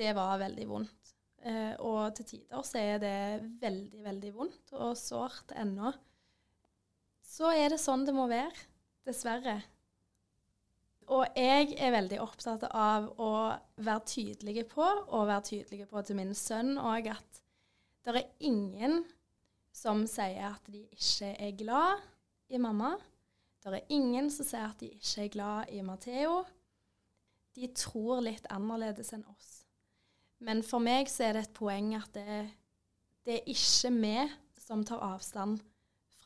Det 0.00 0.16
var 0.16 0.40
veldig 0.48 0.70
vondt. 0.70 1.16
Eh, 1.44 1.74
og 1.76 2.16
til 2.16 2.32
tider 2.38 2.64
så 2.64 2.80
er 2.80 3.04
det 3.04 3.16
veldig, 3.60 4.06
veldig 4.08 4.38
vondt 4.40 4.78
og 4.80 4.96
sårt 4.96 5.52
ennå 5.60 5.92
så 7.30 7.52
er 7.54 7.70
det 7.70 7.78
sånn 7.78 8.02
det 8.06 8.14
må 8.16 8.26
være. 8.30 8.66
Dessverre. 9.06 9.60
Og 11.10 11.24
jeg 11.38 11.72
er 11.82 11.94
veldig 11.94 12.18
opptatt 12.22 12.66
av 12.68 13.08
å 13.18 13.30
være 13.82 14.02
tydelig 14.06 14.66
på, 14.70 14.84
og 14.84 15.30
være 15.30 15.46
tydelig 15.48 15.88
på 15.90 16.02
til 16.06 16.18
min 16.20 16.34
sønn 16.36 16.76
òg, 16.78 17.08
at 17.10 17.40
det 18.06 18.14
er 18.20 18.28
ingen 18.46 19.00
som 19.74 20.04
sier 20.10 20.52
at 20.52 20.66
de 20.70 20.84
ikke 20.94 21.32
er 21.34 21.56
glad 21.58 22.04
i 22.50 22.60
mamma. 22.62 22.94
Det 23.62 23.74
er 23.76 23.94
ingen 23.94 24.30
som 24.32 24.46
sier 24.46 24.68
at 24.68 24.82
de 24.82 24.90
ikke 24.94 25.26
er 25.26 25.34
glad 25.34 25.72
i 25.74 25.82
Matheo. 25.86 26.42
De 27.58 27.68
tror 27.76 28.22
litt 28.24 28.46
annerledes 28.50 29.12
enn 29.14 29.26
oss. 29.30 29.50
Men 30.40 30.62
for 30.64 30.82
meg 30.82 31.10
så 31.12 31.28
er 31.28 31.36
det 31.36 31.48
et 31.48 31.58
poeng 31.58 31.92
at 31.98 32.14
det, 32.14 32.46
det 33.26 33.40
er 33.40 33.50
ikke 33.52 33.92
vi 33.98 34.14
som 34.60 34.86
tar 34.86 35.02
avstand 35.04 35.60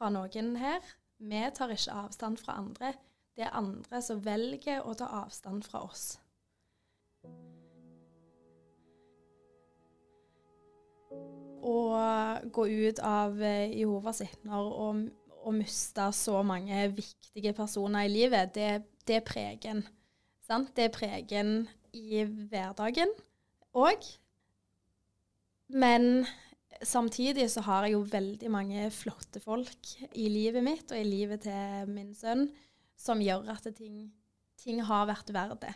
fra 0.04 0.12
noen 0.12 0.56
her. 0.60 0.82
Vi 1.24 1.40
tar 1.56 1.72
ikke 1.72 1.96
avstand 1.96 2.36
fra 2.42 2.58
andre. 2.60 2.92
Det 3.34 3.46
er 3.46 3.56
andre 3.56 4.02
som 4.04 4.20
velger 4.20 4.84
å 4.84 4.92
ta 4.98 5.08
avstand 5.22 5.64
fra 5.64 5.80
oss. 5.86 6.18
Å 11.64 11.76
gå 12.52 12.66
ut 12.68 13.00
av 13.00 13.40
eh, 13.40 13.72
Jehovas 13.72 14.20
vitner 14.20 14.68
og, 14.68 15.06
og 15.40 15.56
miste 15.56 16.10
så 16.12 16.42
mange 16.44 16.82
viktige 16.92 17.54
personer 17.56 18.04
i 18.04 18.12
livet, 18.12 18.52
det, 18.52 18.84
det 19.08 19.22
pregen. 19.24 19.86
Sant? 20.44 20.74
Det 20.76 20.90
er 20.90 20.96
pregen 20.98 21.54
i 21.96 22.26
hverdagen 22.28 23.08
òg. 23.72 24.04
Men 25.72 26.26
samtidig 26.82 27.46
så 27.52 27.62
har 27.66 27.86
jeg 27.86 27.94
jo 27.94 28.04
veldig 28.10 28.50
mange 28.52 28.88
flotte 28.94 29.40
folk 29.42 29.94
i 30.12 30.28
livet 30.32 30.64
mitt 30.64 30.90
og 30.90 30.98
i 30.98 31.06
livet 31.06 31.44
til 31.46 31.90
min 31.90 32.14
sønn 32.16 32.48
som 32.98 33.22
gjør 33.22 33.50
at 33.54 33.68
ting, 33.76 34.06
ting 34.60 34.80
har 34.86 35.08
vært 35.10 35.32
verdt 35.34 35.62
det. 35.66 35.74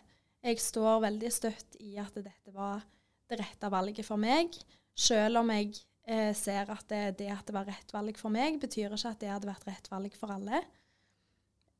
Jeg 0.48 0.62
står 0.62 1.02
veldig 1.02 1.30
støtt 1.34 1.78
i 1.82 1.96
at 2.00 2.14
dette 2.14 2.54
var 2.54 2.84
det 3.28 3.40
rette 3.40 3.70
valget 3.72 4.06
for 4.06 4.20
meg. 4.20 4.54
Selv 4.98 5.42
om 5.42 5.50
jeg 5.52 5.74
eh, 6.08 6.32
ser 6.36 6.70
at 6.72 6.86
det, 6.90 7.02
det, 7.18 7.30
at 7.34 7.46
det 7.46 7.56
var 7.56 7.68
rett 7.68 7.92
valg 7.94 8.18
for 8.18 8.32
meg, 8.34 8.60
betyr 8.62 8.94
ikke 8.94 9.12
at 9.12 9.20
det 9.22 9.32
hadde 9.32 9.50
vært 9.50 9.68
rett 9.68 9.90
valg 9.92 10.14
for 10.18 10.34
alle. 10.34 10.62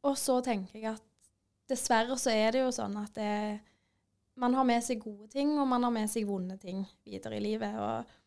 Og 0.07 0.19
så 0.19 0.39
tenker 0.45 0.79
jeg 0.79 0.93
at 0.93 1.05
dessverre 1.69 2.17
så 2.19 2.33
er 2.33 2.55
det 2.55 2.63
jo 2.65 2.71
sånn 2.75 2.97
at 3.01 3.15
det, 3.19 3.33
man 4.39 4.55
har 4.55 4.67
med 4.67 4.85
seg 4.85 5.03
gode 5.03 5.29
ting, 5.33 5.57
og 5.59 5.67
man 5.71 5.87
har 5.87 5.95
med 5.95 6.11
seg 6.11 6.29
vonde 6.29 6.59
ting 6.61 6.85
videre 7.07 7.39
i 7.39 7.45
livet. 7.45 7.75
Og 7.79 8.19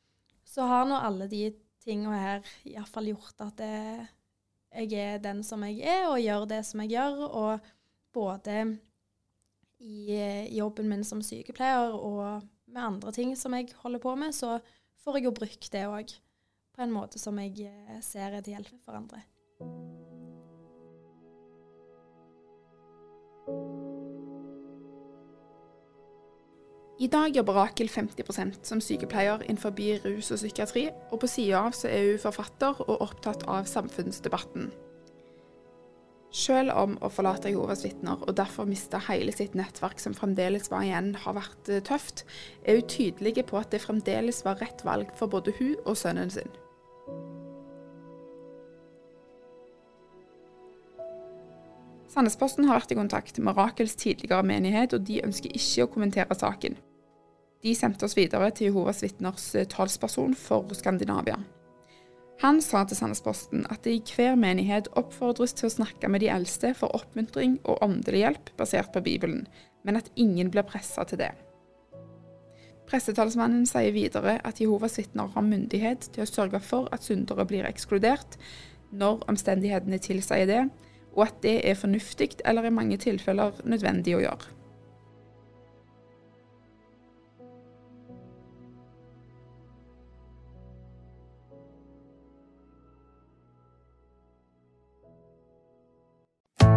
så 0.51 0.67
har 0.67 0.87
nå 0.87 0.97
alle 0.99 1.29
de 1.31 1.45
tingene 1.81 2.17
her 2.19 2.55
iallfall 2.67 3.11
gjort 3.13 3.43
at 3.47 3.61
det, 3.61 4.07
jeg 4.83 5.15
er 5.15 5.23
den 5.23 5.41
som 5.47 5.63
jeg 5.67 5.79
er, 5.83 6.09
og 6.11 6.21
gjør 6.21 6.47
det 6.51 6.61
som 6.67 6.83
jeg 6.83 6.93
gjør. 6.95 7.21
Og 7.29 7.71
både 8.13 8.57
i 9.81 10.19
jobben 10.57 10.91
min 10.91 11.05
som 11.07 11.23
sykepleier 11.25 11.95
og 11.95 12.43
med 12.71 12.83
andre 12.83 13.15
ting 13.15 13.33
som 13.39 13.55
jeg 13.57 13.71
holder 13.81 14.03
på 14.03 14.15
med, 14.19 14.35
så 14.35 14.59
får 15.03 15.19
jeg 15.19 15.29
jo 15.29 15.37
brukt 15.39 15.71
det 15.73 15.87
òg 15.89 16.13
på 16.71 16.85
en 16.85 16.93
måte 16.93 17.19
som 17.19 17.39
jeg 17.41 17.67
eh, 17.67 17.99
ser 18.05 18.37
er 18.37 18.45
til 18.45 18.55
hjelp 18.55 18.77
for 18.85 18.99
andre. 18.99 19.25
I 27.01 27.07
dag 27.09 27.33
jobber 27.33 27.55
Rakel 27.57 27.87
50% 27.89 28.59
som 28.67 28.81
sykepleier 28.83 29.41
innenfor 29.47 29.73
rus 30.03 30.27
og 30.29 30.37
psykiatri, 30.37 30.83
og 31.09 31.23
på 31.23 31.27
sida 31.27 31.63
av 31.65 31.73
så 31.73 31.87
er 31.89 32.11
hun 32.11 32.19
forfatter 32.21 32.77
og 32.83 33.01
opptatt 33.01 33.41
av 33.49 33.65
samfunnsdebatten. 33.65 34.67
Selv 36.29 36.75
om 36.77 36.93
å 37.01 37.09
forlate 37.09 37.49
Jehovas 37.49 37.81
vitner 37.83 38.21
og 38.21 38.35
derfor 38.37 38.69
miste 38.69 39.01
hele 39.07 39.33
sitt 39.33 39.57
nettverk 39.57 39.97
som 39.99 40.13
fremdeles 40.13 40.69
var 40.69 40.85
igjen, 40.85 41.15
har 41.23 41.35
vært 41.39 41.71
eh, 41.73 41.81
tøft, 41.81 42.21
er 42.61 42.77
hun 42.77 42.93
tydelig 42.93 43.47
på 43.49 43.57
at 43.57 43.73
det 43.73 43.81
fremdeles 43.81 44.43
var 44.45 44.61
rett 44.61 44.85
valg 44.85 45.09
for 45.17 45.25
både 45.25 45.55
hun 45.57 45.73
og 45.81 45.97
sønnen 45.97 46.29
sin. 46.29 46.53
Sandnesposten 52.13 52.69
har 52.69 52.77
vært 52.77 52.93
i 52.93 53.01
kontakt 53.01 53.41
med 53.41 53.57
Rakels 53.57 53.97
tidligere 53.97 54.45
menighet, 54.45 54.93
og 54.93 55.09
de 55.09 55.23
ønsker 55.25 55.49
ikke 55.49 55.89
å 55.89 55.93
kommentere 55.97 56.37
saken. 56.37 56.77
De 57.61 57.73
sendte 57.77 58.07
oss 58.07 58.17
videre 58.17 58.49
til 58.55 58.71
Jehovas 58.71 59.03
vitners 59.05 59.51
eh, 59.55 59.67
talsperson 59.69 60.33
for 60.37 60.71
Skandinavia. 60.77 61.37
Han 62.41 62.57
sa 62.65 62.81
til 62.89 62.97
Sandnesposten 62.97 63.67
at 63.69 63.83
det 63.85 63.91
i 63.93 64.15
hver 64.15 64.33
menighet 64.39 64.87
oppfordres 64.97 65.53
til 65.53 65.67
å 65.67 65.75
snakke 65.75 66.09
med 66.09 66.23
de 66.23 66.31
eldste 66.33 66.71
for 66.77 66.89
oppmuntring 66.97 67.59
og 67.69 67.83
åndelig 67.85 68.23
hjelp 68.23 68.49
basert 68.57 68.89
på 68.95 69.03
Bibelen, 69.05 69.43
men 69.85 69.99
at 69.99 70.09
ingen 70.15 70.49
blir 70.49 70.65
pressa 70.65 71.05
til 71.05 71.21
det. 71.21 71.29
Pressetalsmannen 72.89 73.67
sier 73.69 73.93
videre 73.93 74.39
at 74.43 74.57
Jehovas 74.59 74.97
vitner 74.97 75.29
har 75.35 75.45
myndighet 75.45 76.09
til 76.15 76.25
å 76.25 76.31
sørge 76.31 76.59
for 76.65 76.89
at 76.91 77.05
syndere 77.05 77.45
blir 77.45 77.67
ekskludert, 77.69 78.39
når 78.91 79.21
omstendighetene 79.31 80.01
tilsier 80.01 80.49
det, 80.49 80.63
og 81.13 81.27
at 81.27 81.37
det 81.45 81.59
er 81.69 81.77
fornuftig 81.77 82.41
eller 82.43 82.65
i 82.67 82.73
mange 82.73 82.97
tilfeller 82.99 83.61
nødvendig 83.69 84.17
å 84.17 84.23
gjøre. 84.25 84.60